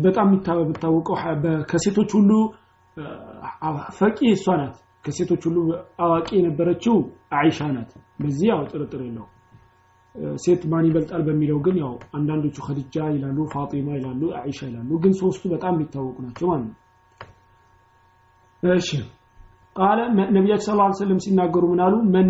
በጣም 0.04 0.26
የሚታወቀው 0.32 1.16
ከሴቶች 1.70 2.10
ሁሉ 2.16 2.30
ፈቂ 3.98 4.18
እሷ 4.32 4.46
ናት። 4.60 4.74
ከሴቶች 5.04 5.42
ሁሉ 5.48 5.58
አዋቂ 6.04 6.28
የነበረችው 6.36 6.96
አይሻ 7.36 7.68
ናት። 7.74 7.90
በዚህ 8.20 8.46
ያው 8.50 8.60
ጥርጥር 8.70 9.00
የለው 9.06 9.26
ሴት 10.42 10.62
ማን 10.70 10.84
ይበልጣል 10.88 11.22
በሚለው 11.26 11.58
ግን 11.64 11.76
ያው 11.80 11.92
አንዳንዶቹ 12.16 12.56
ኸዲጃ 12.66 13.04
ይላሉ 13.14 13.38
ፋጢማ 13.52 13.88
ይላሉ 13.96 14.22
አይሻ 14.38 14.58
ይላሉ 14.68 14.90
ግን 15.02 15.12
ሶስቱ 15.20 15.42
በጣም 15.52 15.74
የሚታወቁ 15.76 16.16
ናቸው 16.26 16.46
ማለት 16.50 16.66
ነው። 16.68 16.76
እሺ። 18.62 18.90
ቃለ 19.76 19.98
ነቢያችን 20.36 20.66
ሰለላሁ 20.66 20.84
ዐለይሂ 20.84 20.96
ወሰለም 20.96 21.18
ሲናገሩ 21.24 21.64
ምን 21.72 21.80
አሉ? 21.86 21.94
መን 22.14 22.28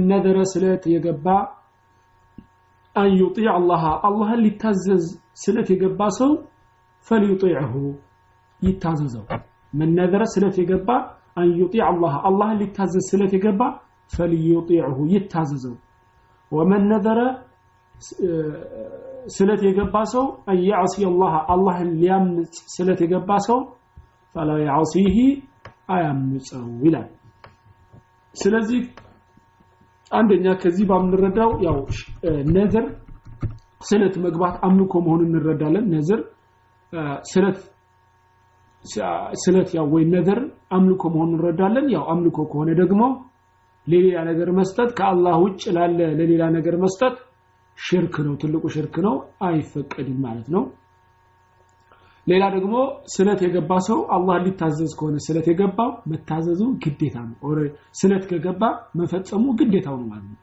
ስለት 0.52 0.84
የገባ 0.94 1.26
አን 2.96 3.10
ዩጢዕ 3.20 3.48
አላህ 3.54 3.82
አላህን 4.08 4.40
ሊታዘዝ 4.44 5.04
ስለት 5.36 5.68
የገባ 5.72 6.00
ሰው 6.18 6.30
ፈልዩጢዕሁ 7.06 7.74
ይታዘዘው። 8.62 9.24
መን 9.72 9.96
ስለት 10.34 10.56
የገባ 10.62 10.88
አን 11.36 11.48
ዩጢዕ 11.60 11.82
አላህ 11.88 12.14
አላህን 12.28 12.58
ሊታዘዝ 12.62 13.04
ስለት 13.10 13.32
የገባ 13.36 13.62
ፈልዩጢዕሁ 14.12 14.98
ይታዘዘው። 15.14 15.76
ወመን 16.52 16.84
ስለት 19.36 19.60
የገባ 19.66 19.96
ሰው 20.12 20.24
አያዕሲ 20.50 20.96
አላህ 21.10 21.34
አላህን 21.54 21.90
ሊያምጽ 22.00 22.54
ስለት 22.74 23.00
የገባ 23.04 23.30
ሰው 23.46 23.58
ፈላ 24.34 24.50
ያዕሲህ 24.62 25.16
አያምፀው 25.88 26.66
ይላል። 26.84 27.08
ስለዚህ 28.34 28.80
አንደኛ 30.10 30.46
ከዚህ 30.62 30.84
ባምንረዳው 30.90 31.50
ያው 31.66 31.78
ነዝር 32.56 32.84
ስለት 33.82 34.14
መግባት 34.24 34.54
አምልኮ 34.66 34.94
መሆኑን 35.06 35.30
እንረዳለን። 35.30 35.86
ነዝር 35.94 36.20
ስለት 37.30 37.58
ስለት 39.36 39.70
ያው 39.76 39.86
ወይ 39.94 40.04
ነዘር 40.12 40.40
አምልኮ 40.76 41.02
መሆኑን 41.14 41.34
እንረዳለን። 41.34 41.86
ያው 41.94 42.04
አምልኮ 42.12 42.38
ከሆነ 42.50 42.70
ደግሞ 42.82 43.02
ለሌላ 43.86 44.18
ነገር 44.28 44.48
መስጠት 44.58 44.90
ከአላህ 44.98 45.34
ውጭ 45.44 45.62
ላለ 45.76 45.98
ለሌላ 46.18 46.44
ነገር 46.56 46.76
መስጠት 46.84 47.16
ሽርክ 47.78 48.14
ነው 48.26 48.34
ትልቁ 48.40 48.64
ሽርክ 48.74 48.96
ነው 49.06 49.14
አይፈቀድም 49.46 50.18
ማለት 50.26 50.48
ነው። 50.54 50.62
ሌላ 52.26 52.44
ደግሞ 52.54 52.74
ስለት 53.14 53.40
የገባ 53.44 53.72
ሰው 53.86 53.98
አላህ 54.14 54.36
ሊታዘዝ 54.44 54.92
ከሆነ 54.98 55.16
ስለት 55.26 55.46
የገባው 55.50 55.90
መታዘዙ 56.10 56.62
ግዴታ 56.84 57.16
ነው። 57.26 57.36
ስለት 57.94 58.24
ከገባ 58.30 58.62
መፈጸሙ 59.00 59.44
ግዴታው 59.60 59.96
ነው 60.00 60.08
ማለት 60.12 60.26
ነው። 60.32 60.40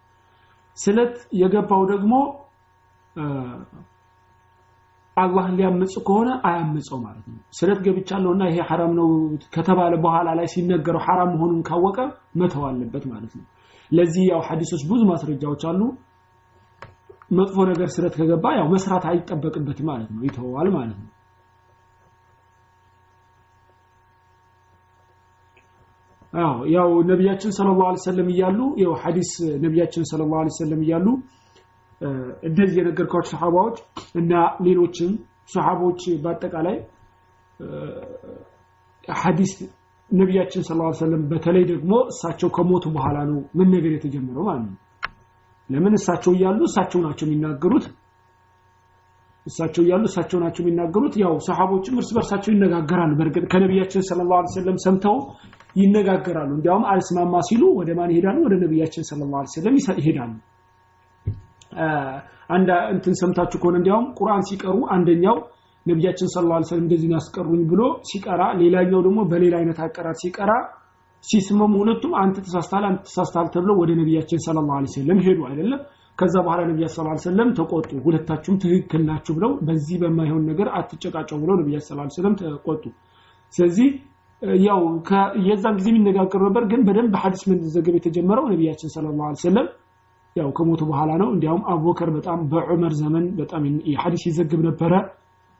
ስለት 0.77 1.15
የገባው 1.41 1.81
ደግሞ 1.91 2.13
አላህን 5.17 5.55
ሊያምጽ 5.57 5.93
ከሆነ 6.07 6.29
አያምጸው 6.49 6.97
ማለት 7.03 7.25
ነው። 7.27 7.39
ስለት 7.57 7.79
ገብቻለሁና 7.85 8.43
ይሄ 8.49 8.57
ሐራም 8.69 8.93
ነው 8.99 9.09
ከተባለ 9.55 9.93
በኋላ 10.05 10.29
ላይ 10.39 10.47
ሲነገረው 10.53 11.01
ሐራም 11.07 11.29
መሆኑን 11.33 11.59
ካወቀ 11.67 11.97
መተው 12.39 12.63
አለበት 12.69 13.03
ማለት 13.11 13.33
ነው። 13.39 13.45
ለዚህ 13.91 14.23
ያው 14.31 14.41
ሐዲሶች 14.47 14.83
ብዙ 14.89 15.01
ማስረጃዎች 15.11 15.63
አሉ 15.71 15.81
መጥፎ 17.37 17.57
ነገር 17.69 17.89
ስለት 17.95 18.13
ከገባ 18.19 18.45
ያው 18.57 18.67
መስራት 18.73 19.03
አይጠበቅበትም 19.09 19.87
ማለት 19.91 20.09
ነው። 20.13 20.21
ይተዋል 20.27 20.67
ማለት 20.75 20.97
ነው። 20.97 21.09
አዎ 26.33 26.53
ያው 26.73 26.89
ነቢያችን 27.09 27.51
ሰለላሁ 27.57 27.85
ዐለይሂ 27.87 28.01
ወሰለም 28.01 28.27
እያሉ 28.33 28.59
ያው 28.83 28.93
ሐዲስ 29.01 29.31
ነቢያችን 29.63 30.03
ሰለላሁ 30.11 30.37
ዐለይሂ 30.39 30.53
ወሰለም 30.55 30.81
እያሉ 30.85 31.07
እንደዚህ 32.47 32.77
የነገርኳቸው 32.79 33.31
ሰሃባዎች 33.33 33.77
እና 34.21 34.31
ሌሎችም 34.65 35.11
ሰሃቦች 35.53 36.01
በአጠቃላይ 36.23 36.77
ሐዲስ 39.17 39.53
ነቢያችን 40.09 40.65
ሰለላሁ 40.67 40.87
ዐለይሂ 40.87 40.99
ወሰለም 40.99 41.21
በተለይ 41.31 41.63
ደግሞ 41.71 41.93
እሳቸው 42.11 42.49
ከሞቱ 42.57 42.85
በኋላ 42.95 43.17
ነው 43.29 43.39
ምን 43.59 43.69
ነገር 43.75 43.91
የተጀመረው 43.95 44.43
ማለት 44.49 44.65
ነው 44.67 44.79
ለምን 45.69 45.93
እሳቸው 45.97 46.31
እያሉ 46.35 46.59
እሳቸው 46.69 46.99
ናቸው 47.05 47.25
የሚናገሩት? 47.27 47.85
እሳቸው 49.45 49.81
እያሉ 49.85 50.03
እሳቸው 50.09 50.37
ናቸው 50.43 50.61
የሚናገሩት? 50.63 51.13
ያው 51.23 51.33
ሰሃቦችም 51.47 51.95
እርስ 52.01 52.09
በርሳቸው 52.15 52.51
ይነጋገራሉ። 52.53 53.11
በእርግጥ 53.19 53.45
ከነቢያችን 53.53 54.03
ሰለላሁ 54.09 54.35
ዐለይሂ 54.39 54.51
ወሰለም 54.53 54.77
ሰምተው 54.85 55.17
ይነጋገራሉ። 55.81 56.49
እንዲያውም 56.57 56.85
አልስማማ 56.91 57.35
ሲሉ 57.49 57.63
ወደ 57.79 57.89
ማን 57.99 58.11
ይሄዳሉ? 58.13 58.37
ወደ 58.47 58.55
ነቢያችን 58.63 59.05
ሰለላሁ 59.09 59.37
ዐለይሂ 59.39 59.53
ወሰለም 59.53 59.75
ይሄዳሉ። 60.01 60.31
አንድ 62.49 62.69
እንትን 62.93 63.13
ሰምታችሁ 63.19 63.57
ከሆነ 63.61 63.75
እንዲያውም 63.81 64.07
ቁርአን 64.17 64.43
ሲቀሩ 64.49 64.77
አንደኛው 64.95 65.37
ነቢያችን 65.85 66.27
ሰለላሁ 66.33 66.55
ዐለይሂ 66.55 66.67
ወሰለም 66.67 66.85
እንደዚህ 66.85 67.09
ያስቀሩኝ 67.15 67.61
ብሎ 67.71 67.81
ሲቀራ 68.09 68.41
ሌላኛው 68.61 68.99
ደግሞ 69.07 69.19
በሌላ 69.31 69.55
አይነት 69.61 69.79
አቀራር 69.85 70.15
ሲቀራ 70.21 70.51
ሲስመሙ 71.23 71.73
ሁለቱም 71.81 72.13
አንተ 72.21 72.37
ተሳስተሃል 72.45 72.85
አንተ 72.87 73.01
ተሳስተሃል 73.07 73.47
ተብለው 73.53 73.75
ወደ 73.81 73.91
ነቢያችን 73.99 74.39
ሰለላሁ 74.45 74.73
ዐለይሂ 74.77 74.91
ወሰለም 74.91 75.19
ሄዱ 75.25 75.39
አይደለም? 75.49 75.81
ከዛ 76.17 76.35
በኋላ 76.45 76.59
ሰለላሁ 76.87 77.11
ዐለይሂ 77.11 77.21
ወሰለም 77.21 77.49
ተቆጡ። 77.59 77.91
ሁለታችሁም 78.05 78.57
ትክክል 78.63 79.01
ናችሁ 79.09 79.33
ብለው 79.37 79.51
በዚህ 79.67 79.97
በማይሆን 80.01 80.43
ነገር 80.51 80.67
አትጨቃጨው 80.79 81.37
ብለው 81.43 81.55
ሰለላሁ 81.81 82.03
ዐለይሂ 82.03 82.13
ወሰለም 82.13 82.35
ተቆጡ። 82.41 82.83
ስለዚህ 83.53 83.87
ያው 84.61 84.79
የዛን 85.47 85.75
ጊዜ 85.79 85.87
የሚነጋገሩ 85.91 86.41
ነበር 86.47 86.63
ግን 86.71 86.81
በደንብ 86.87 87.13
ሐዲስ 87.21 87.43
መዘገብ 87.51 87.93
የተጀመረው 87.97 88.45
ነቢያችን 88.53 88.91
ሰለላሁ 88.95 89.25
ዐለይሂ 89.27 89.41
ወሰለም 89.41 89.67
ያው 90.35 90.47
ከሞቱ 90.57 90.81
በኋላ 90.89 91.11
ነው። 91.21 91.27
እንዲያውም 91.33 91.63
አቡበከር 91.71 92.09
በጣም 92.15 92.39
በዑመር 92.51 92.93
ዘመን 93.01 93.25
በጣም 93.39 93.63
ሐዲስ 94.03 94.23
ይዘግብ 94.29 94.61
ነበረ። 94.69 94.93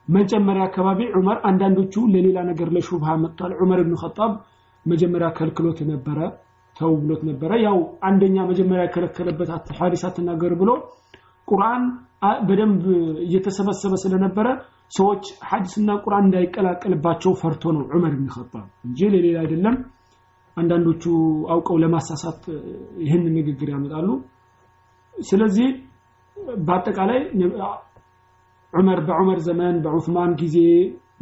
መጀመሪያ 0.08 0.64
አካባቢ 0.70 1.00
ዑመር 1.18 1.38
አንዳንዶቹ 1.50 1.94
ለሌላ 2.14 2.38
ነገር 2.50 2.70
ለሹብሃ 2.76 3.12
መጥቷል። 3.22 3.52
ዑመር 3.60 3.80
ኢብኑ 3.84 3.96
ኸጣብ 4.02 4.32
መጀመሪያ 4.86 5.28
ከልክሎት 5.38 5.80
ነበረ 5.92 6.20
ተው 6.78 6.94
ብሎት 7.02 7.22
ነበረ። 7.30 7.52
ያው 7.66 7.78
አንደኛ 8.08 8.36
መጀመሪያ 8.52 8.84
የከለከለበት 8.86 9.50
ሐዲስ 9.80 10.04
አትናገር 10.08 10.54
ብሎ 10.62 10.70
ቁርአን 11.48 11.84
በደንብ 12.48 12.84
እየተሰበሰበ 13.26 13.94
ስለነበረ 14.04 14.48
ሰዎች 14.92 15.24
ሐዲስና 15.50 15.90
ቁርአን 16.04 16.26
እንዳይቀላቀልባቸው 16.28 17.32
ፈርቶ 17.42 17.72
ነው 17.76 17.84
ዑመር 17.92 18.14
ኢብኑ 18.16 18.28
ኸጣብ 18.36 18.66
እንጂ 18.88 19.00
ለሌላ 19.14 19.38
አይደለም። 19.44 19.76
አንዳንዶቹ 20.58 21.04
አውቀው 21.54 21.78
ለማሳሳት 21.84 22.42
ይህን 23.04 23.24
ንግግር 23.38 23.70
ያመጣሉ። 23.74 24.10
ስለዚህ 25.16 25.68
በአጠቃላይ 26.60 27.20
ዑመር 28.74 29.00
በዑመር 29.08 29.40
ዘመን 29.48 29.76
በዑስማን 29.84 30.32
ጊዜ 30.42 30.58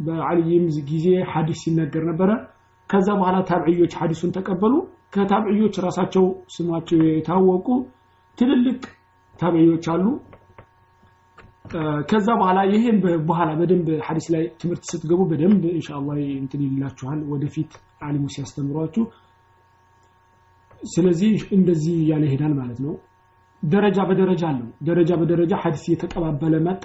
በአልይም 0.06 0.64
ጊዜ 0.90 1.06
ሐዲስ 1.32 1.60
ሲነገር 1.64 2.04
ነበረ 2.10 2.30
ከዛ 2.92 3.08
በኋላ 3.18 3.36
ታብዕዮች 3.50 3.92
ሐዲሱን 4.00 4.32
ተቀበሉ። 4.36 4.74
ከታብዕዮች 5.14 5.74
ራሳቸው 5.84 6.24
ስማቸው 6.54 7.00
የታወቁ 7.08 7.68
ትልልቅ 8.38 8.80
ታብዕዮች 9.38 9.86
አሉ። 9.92 10.04
ከዛ 12.10 12.28
በኋላ 12.40 12.60
ይሄን 12.70 12.96
በኋላ 13.28 13.50
በደንብ 13.58 13.88
ሐዲስ 14.06 14.26
ላይ 14.34 14.42
ትምህርት 14.60 14.82
ስትገቡ 14.90 15.20
በደንብ 15.30 15.62
ኢንሻአላህ 15.72 16.16
እንትን 16.36 16.62
ይላችኋል 16.66 17.20
ወደፊት 17.32 17.70
አሊሙ 18.02 18.24
ሲያስተምሯችሁ። 18.34 19.04
ስለዚህ 20.88 21.34
እንደዚህ 21.56 21.96
ያለ 22.10 22.22
ይሄዳል 22.28 22.54
ማለት 22.60 22.78
ነው። 22.86 22.94
ደረጃ 23.62 23.98
በደረጃ 24.08 24.42
አለው። 24.50 24.68
ደረጃ 24.82 25.10
በደረጃ 25.20 25.52
ሐዲስ 25.62 25.84
እየተቀባበለ 25.88 26.54
መጣ። 26.66 26.84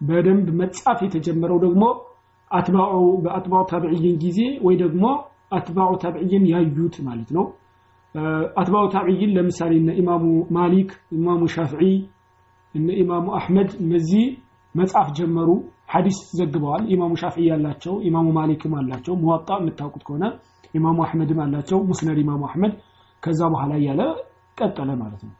በደንብ 0.00 0.48
መጻፍ 0.60 0.98
የተጀመረው 1.06 1.58
ደግሞ 1.64 1.82
أتباع 2.54 2.94
በ 3.24 3.37
أتباع 3.37 3.62
التابعين 3.70 4.16
ጊዜ 4.24 4.38
ወይ 4.66 4.74
ደግሞ 4.82 5.04
أتباع 5.56 5.90
التابعين 6.02 6.44
ያዩት 6.52 6.96
ማለት 7.06 7.30
ነው። 7.36 7.44
أتباع 8.60 8.84
التابعين 8.94 9.30
ለምሳሌ 9.36 9.72
እነ 9.80 9.90
ኢማሙ 10.00 10.24
ማሊክ 10.56 10.90
ኢማሙ 11.16 11.42
ሻፍዒ 11.54 11.82
እነ 12.74 12.88
ኢማሙ 13.02 13.26
አሕመድ 13.38 13.70
እነዚህ 13.82 14.24
መጻፍ 14.74 15.08
ጀመሩ 15.18 15.48
ሐዲስ 15.92 16.18
ዘግበዋል። 16.38 16.84
ኢማሙ 16.94 17.12
ሻፍዒ 17.22 17.44
ያላቸው 17.50 17.94
ኢማሙ 18.08 18.26
ማሊክም 18.38 18.74
አላቸው። 18.80 19.14
ሙዋጣ 19.22 19.48
የምታውቁት 19.60 20.04
ከሆነ 20.08 20.24
ኢማሙ 20.74 20.98
አሕመድም 21.06 21.40
አላቸው። 21.44 21.80
ሙስነድ 21.90 22.18
ኢማሙ 22.24 22.42
አሕመድ 22.48 22.72
ከዛ 23.22 23.40
በኋላ 23.52 23.72
እያለ 23.80 24.00
ቀጠለ 24.58 24.90
ማለት 25.02 25.22
ነው። 25.26 25.34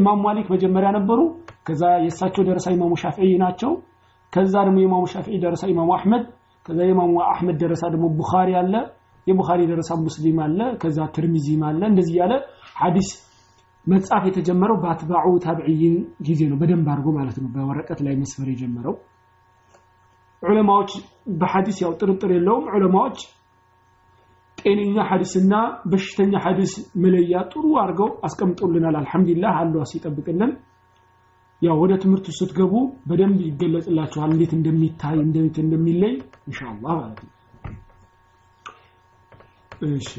ኢማሙ 0.00 0.16
ማሊክ 0.26 0.46
መጀመሪያ 0.54 0.90
ነበሩ። 0.98 1.20
ከዛ 1.66 1.82
የእሳቸው 2.04 2.42
ደረሳ 2.48 2.66
ኢማሙ 2.76 2.92
ሻፊዒ 3.02 3.30
ናቸው 3.44 3.72
ከዛ 4.32 4.54
ደግሞ 4.66 4.78
የኢማሙ 4.80 5.04
ሻፊዒ 5.12 5.36
ደረሳ 5.44 5.62
ኢማሙ 5.72 5.90
አሕመድ 5.96 6.24
ከዛ 6.66 6.78
የኢማሙ 6.84 7.14
አሕመድ 7.28 7.56
ደረሳ 7.62 7.82
ደግሞ 7.92 8.06
ቡኻሪ 8.18 8.50
አለ 8.60 8.74
የቡኻሪ 9.26 9.60
ደረሳ 9.70 9.90
ሙስሊም 10.02 10.38
አለ 10.44 10.60
ከዛ 10.82 10.98
ትርሚዚም 11.14 11.62
አለ። 11.68 11.80
እንደዚህ 11.90 12.14
ያለ 12.20 12.34
ሐዲስ 12.76 13.08
መጻፍ 13.86 14.22
የተጀመረው 14.28 14.76
በአትባዑ 14.82 15.26
ታብዕይን 15.44 15.96
ጊዜ 16.26 16.40
ነው። 16.50 16.56
በደንብ 16.60 16.86
አድርጎ 16.92 17.08
ማለት 17.18 17.36
ነው። 17.42 17.48
በወረቀት 17.54 18.00
ላይ 18.06 18.14
መስፈር 18.22 18.48
የጀመረው 18.52 18.94
ዑለማዎች 20.42 20.90
በሐዲስ 21.40 21.78
ያው 21.82 21.92
ጥርጥር 22.00 22.30
የለውም። 22.34 22.66
ዑለማዎች 22.72 23.18
ጤነኛ 24.58 24.96
ሐዲስና 25.08 25.54
በሽተኛ 25.90 26.32
ሐዲስ 26.44 26.72
መለያ 27.02 27.42
ጥሩ 27.52 27.64
አድርገው 27.82 28.08
አስቀምጦልናል። 28.26 28.96
አልহামዱሊላህ 29.00 29.56
አላህ 29.60 29.84
ሲጠብቅልን 29.90 30.52
ያው 31.62 31.76
ወደ 31.82 31.92
ትምህርቱ 32.02 32.26
ስትገቡ 32.36 32.74
በደንብ 33.08 33.38
ይገለጽላችኋል 33.46 34.30
እንዴት 34.34 34.52
እንደሚታይ 34.56 35.16
እንዴት 35.24 35.56
እንደሚለይ 35.62 36.12
ኢንሻአላህ 36.48 36.92
ማለት 36.98 37.18
ነው። 37.20 37.32
እሺ። 39.90 40.10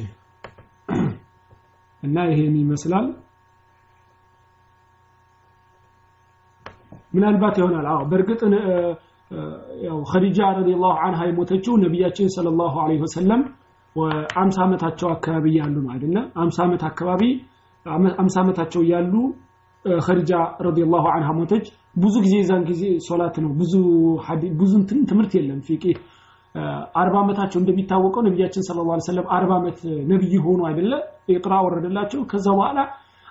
እና 2.04 2.18
ይሄን 2.30 2.56
ይመስላል። 2.62 3.08
ምናልባት 7.14 7.56
ይሆናል። 7.60 7.86
አዎ 7.92 8.02
በእርግጥ 8.10 8.42
ያው 9.86 9.98
ኸዲጃ 10.12 10.40
ረዲየላሁ 10.58 10.94
ዐንሃ 11.02 11.20
የሞተችው 11.28 11.74
ነቢያችን 11.84 12.28
ሰለላሁ 12.36 12.74
ዐለይሂ 12.84 13.00
ወሰለም 13.06 13.42
አምሳ 14.42 14.58
ዓመታቸው 14.66 15.08
አካባቢ 15.16 15.46
ያሉ 15.60 15.76
ነው 15.84 15.92
አይደለ? 15.94 16.16
አምሳ 16.44 16.58
ዓመት 16.66 16.84
አካባቢ 16.90 17.24
አምሳ 18.16 18.36
ዓመታቸው 18.44 18.82
ያሉ 18.92 19.14
ኸዲጃ 20.03 20.32
ረዲየላሁ 20.65 21.05
ዐንሃ 21.13 21.30
ሞተች። 21.38 21.65
ብዙ 21.95 22.15
ጊዜ 22.25 22.36
ዛን 22.49 22.63
ጊዜ 22.69 22.84
ሶላት 23.07 23.36
ነው። 23.43 23.51
ብዙ 23.59 23.73
ብዙ 24.59 24.71
ትምህርት 25.09 25.34
የለም። 25.38 25.59
ፊቂ 25.67 25.84
አርባ 26.99 27.15
ዓመታቸው 27.21 27.57
እንደሚታወቀው 27.61 28.21
ነቢያችን 28.27 28.63
ሰለላሁ 28.67 28.91
ዐለይሂ 28.91 29.05
ወሰለም 29.05 29.27
አርባ 29.36 29.51
ዓመት 29.59 29.80
ነብይ 30.11 30.34
ሆኑ 30.45 30.59
አይደለ? 30.69 30.93
ኢቅራ 31.34 31.53
ወረደላቸው። 31.65 32.21
ከዛ 32.32 32.47
በኋላ 32.55 32.80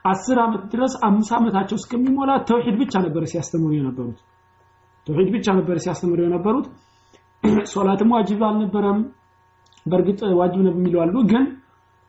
አስር 0.05 0.39
ዓመት 0.45 0.63
ድረስ 0.73 0.93
አምስት 1.07 1.33
ዓመታቸው 1.39 1.77
እስከሚሞላ 1.81 2.31
ተውሂድ 2.49 2.77
ብቻ 2.83 2.95
ነበር 3.07 3.23
ሲያስተምሩ 3.33 3.71
የነበሩት። 3.79 4.19
ተውሂድ 5.07 5.31
ብቻ 5.35 5.47
ነበር 5.59 5.77
ሲያስተምሩ 5.85 6.19
የነበሩት። 6.27 6.67
ሶላትም 7.75 8.11
ዋጅብ 8.17 8.41
አልነበረም። 8.49 9.01
በእርግጥ 9.87 10.21
ዋጅብ 10.41 10.61
ነው 10.67 10.73
የሚሉ 10.75 10.97
አሉ። 11.05 11.15
ግን 11.31 11.45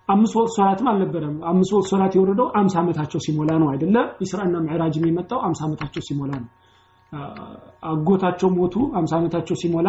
አምስት 0.09 0.33
ወቅት 0.39 0.51
ሶላትም 0.55 0.87
አልነበረም። 0.91 1.35
አምስት 1.49 1.71
ወቅት 1.75 1.87
ሶላት 1.91 2.13
የወረደው 2.17 2.47
አምሳ 2.59 2.75
ዓመታቸው 2.81 3.19
ሲሞላ 3.25 3.51
ነው 3.61 3.67
አይደለ? 3.71 3.95
ኢስራና 4.25 4.55
ምዕራጅም 4.65 5.05
የመጣው 5.09 5.39
አምሳ 5.47 5.59
ዓመታቸው 5.67 6.01
ሲሞላ 6.07 6.31
ነው። 6.41 6.49
አጎታቸው 7.89 8.49
ሞቱ 8.57 8.75
አምሳ 8.99 9.11
ዓመታቸው 9.19 9.55
ሲሞላ 9.61 9.87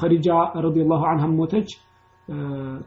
ኸዲጃ 0.00 0.28
ረዲየላሁ 0.64 1.02
ዐንሃ 1.10 1.26
ሞተች። 1.34 1.68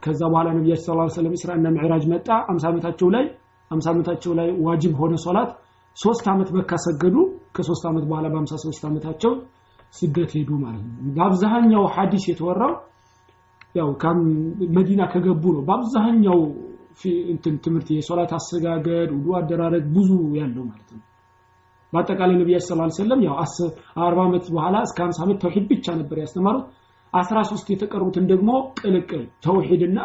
ከዛ 0.03 0.21
በኋላ 0.31 0.47
ነቢያችን 0.57 0.83
ሰለላሁ 0.85 1.03
ዐለይሂ 1.03 1.13
ወሰለም 1.13 1.33
ኢስራና 1.37 1.67
ምዕራጅ 1.75 2.03
መጣ። 2.11 2.27
አምሳ 2.51 2.63
ዓመታቸው 2.71 3.07
ላይ 3.15 3.25
አምሳ 3.71 3.85
ዓመታቸው 3.93 4.31
ላይ 4.39 4.49
ዋጅብ 4.67 4.93
ሆነ 5.01 5.13
ሶላት። 5.25 5.49
ሶስት 5.97 6.25
ዓመት 6.31 6.49
መካ 6.57 6.71
ሰገዱ። 6.85 7.15
ከሶስት 7.55 7.83
ዓመት 7.89 8.03
በኋላ 8.09 8.25
በአምሳ 8.33 8.53
ሶስት 8.65 8.83
ዓመታቸው 8.89 9.33
ስደት 9.93 10.31
ሄዱ 10.37 10.49
ማለት 10.63 10.83
ነው። 10.87 10.95
በአብዛኛው 11.17 11.83
ሐዲስ 11.95 12.23
የተወራው 12.31 12.73
ያው 13.75 13.89
መዲና 14.77 15.01
ከገቡ 15.13 15.43
ነው። 15.55 15.63
በአብዛኛው 15.67 16.39
እንትን 17.33 17.55
ትምህርት 17.63 17.89
የሶላት 17.93 18.31
አሰጋገድ 18.37 19.09
ውዱ 19.15 19.27
አደራረግ 19.39 19.85
ብዙ 19.95 20.09
ያለው 20.37 20.63
ማለት 20.69 20.89
ነው። 20.95 21.01
በአጠቃላይ 21.93 22.35
ሰለላሁ 22.59 22.85
ዐለይሂ 22.85 22.95
ወሰለም 22.95 23.19
ያው 23.25 23.35
40 24.01 24.23
ዓመት 24.25 24.45
በኋላ 24.53 24.75
እስከ 24.87 24.99
50 25.05 25.23
ዓመት 25.25 25.37
ተውሂድ 25.43 25.65
ብቻ 25.71 25.95
ነበር 25.99 26.17
ያስተማሩት። 26.23 26.65
13 27.13 27.69
የተቀሩትን 27.73 28.25
ደግሞ 28.31 28.49
ቅልቅል 28.79 29.23
ተውሂድና 29.45 29.99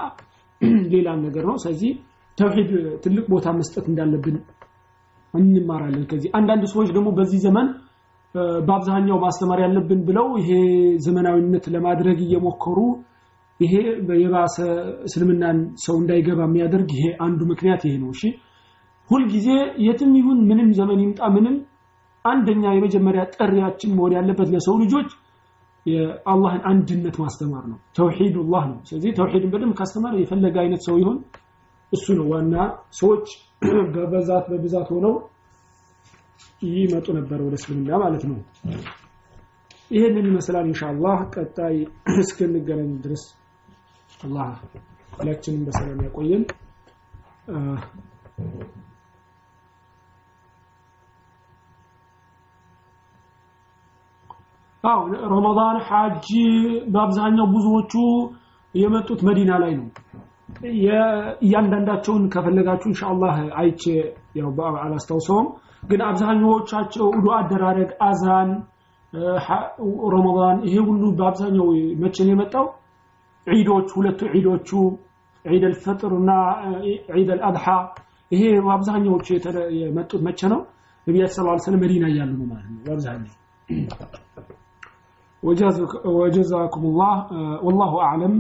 ሌላ 0.95 1.09
ነገር 1.23 1.45
ነው። 1.51 1.57
ስለዚህ 1.57 1.93
ተውሂድ 2.39 2.71
ትልቅ 3.05 3.25
ቦታ 3.33 3.49
መስጠት 3.59 3.87
እንዳለብን 3.91 4.37
እንማራለን። 5.35 6.05
ከዚህ 6.11 6.31
አንዳንድ 6.39 6.65
ሰዎች 6.73 6.89
ደግሞ 6.97 7.09
በዚህ 7.19 7.41
ዘመን 7.47 7.67
በአብዛኛው 8.67 9.19
ማስተማር 9.25 9.59
ያለብን 9.65 10.01
ብለው 10.09 10.27
ይሄ 10.41 10.51
ዘመናዊነት 11.07 11.65
ለማድረግ 11.75 12.19
እየሞከሩ 12.27 12.79
ይሄ 13.61 13.73
የባሰ 14.21 14.57
እስልምናን 15.09 15.59
ሰው 15.85 15.97
እንዳይገባ 16.01 16.41
የሚያደርግ 16.47 16.91
ይሄ 16.97 17.07
አንዱ 17.27 17.41
ምክንያት 17.51 17.83
ይሄ 17.87 17.95
ነው። 18.03 18.11
እሺ 18.15 18.23
ሁልጊዜ 19.11 19.49
የትም 19.85 20.13
ይሁን 20.19 20.39
ምንም 20.51 20.69
ዘመን 20.79 21.01
ይምጣ 21.05 21.21
ምንም 21.37 21.57
አንደኛ 22.25 22.63
የመጀመሪያ 22.75 23.23
ጥሪያችን 23.35 23.93
መሆን 23.97 24.15
ያለበት 24.17 24.49
ለሰው 24.55 24.75
ልጆች 24.83 25.11
የአላህን 25.87 26.63
አንድነት 26.71 27.17
ማስተማር 27.23 27.65
ነው። 27.71 27.79
ተውሂዱላህ 27.97 28.65
ነው። 28.71 28.79
ስለዚህ 28.89 29.13
ተውሂድን 29.19 29.53
በደንብ 29.53 29.75
ካስተማር 29.79 30.15
የፈለገ 30.21 30.57
አይነት 30.65 30.83
ሰው 30.89 30.97
ይሆን 31.03 31.19
እሱ 31.93 32.07
ነው 32.19 32.27
ዋና 32.33 32.55
ሰዎች 33.01 33.27
በበዛት 33.95 34.45
በብዛት 34.51 34.89
ሆነው 34.95 35.15
ይመጡ 36.73 37.07
ነበር 37.19 37.39
ወደ 37.47 37.55
እስልምና 37.61 37.99
ማለት 38.03 38.23
ነው። 38.31 38.39
ይህንን 39.91 40.27
ይመስላል 40.31 40.67
ኢንሻአላህ። 40.71 41.19
ቀጣይ 41.35 41.77
እስክንገናኝ 42.23 42.91
ድረስ 43.05 43.25
አላህ 44.21 44.49
ሁላችንም 45.15 45.63
በሰላም 45.67 46.01
ያቆየን። 46.07 46.43
አው 54.85 55.01
ረመዳን 55.33 55.79
ሐጅ 55.89 56.29
በአብዛኛው 56.93 57.47
ብዙዎቹ 57.55 57.95
የመጡት 58.75 59.21
መዲና 59.29 59.53
ላይ 59.63 59.73
ነው። 59.77 59.89
እያንዳንዳቸውን 61.43 62.25
ከፈለጋችሁ 62.35 62.89
ኢንሻአላህ 62.93 63.35
አይቼ 63.61 63.83
ያው 64.39 64.51
አላስታውሰውም። 64.83 65.49
ግን 65.91 66.01
አብዛኛዎቻቸው 66.09 67.07
ዱዓ 67.23 67.35
አደራረግ 67.39 67.91
አዛን 68.09 68.51
ረመዳን 70.15 70.59
ይሄ 70.67 70.77
ሁሉ 70.89 71.03
በአብዛኛው 71.19 71.69
መቼ 72.03 72.17
ነው 72.27 72.33
የመጣው 72.35 72.67
ዒዶች 73.48 73.90
ሁለቱ 73.98 74.22
ዒዶቹ 74.36 74.70
ዒድ 75.46 75.64
አልፈጥር 75.70 76.12
እና 76.22 76.32
ዒድ 77.18 77.30
አልአድሓ 77.36 77.66
ይሄ 78.32 78.44
በአብዛኛዎቹ 78.66 79.28
የመጡት 79.82 80.22
መቼ 80.28 80.40
ነው 80.54 80.62
ነቢያችን 81.08 81.36
ሰለላሁ 81.36 81.54
ዐለይሂ 81.54 81.66
ወሰለም 81.66 81.82
መዲና 81.86 82.06
እያሉ 82.14 82.32
ነው 82.40 82.48
ማለት 82.54 82.70
ነው 82.74 82.82
በአብዛኛው 82.86 83.34
وجزاكم 86.20 86.84
الله 86.86 87.16
والله 87.66 87.92
أعلم 88.02 88.34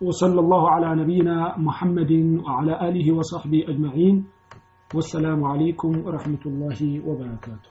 وصلى 0.00 0.40
الله 0.40 0.62
على 0.70 0.88
نبينا 1.02 1.36
محمد 1.58 2.12
وعلى 2.44 2.72
آله 2.88 3.06
وصحبه 3.12 3.60
أجمعين 3.68 4.16
والسلام 4.90 5.40
عليكم 5.44 5.90
ورحمة 6.06 6.42
الله 6.46 6.80
وبركاته 7.08 7.70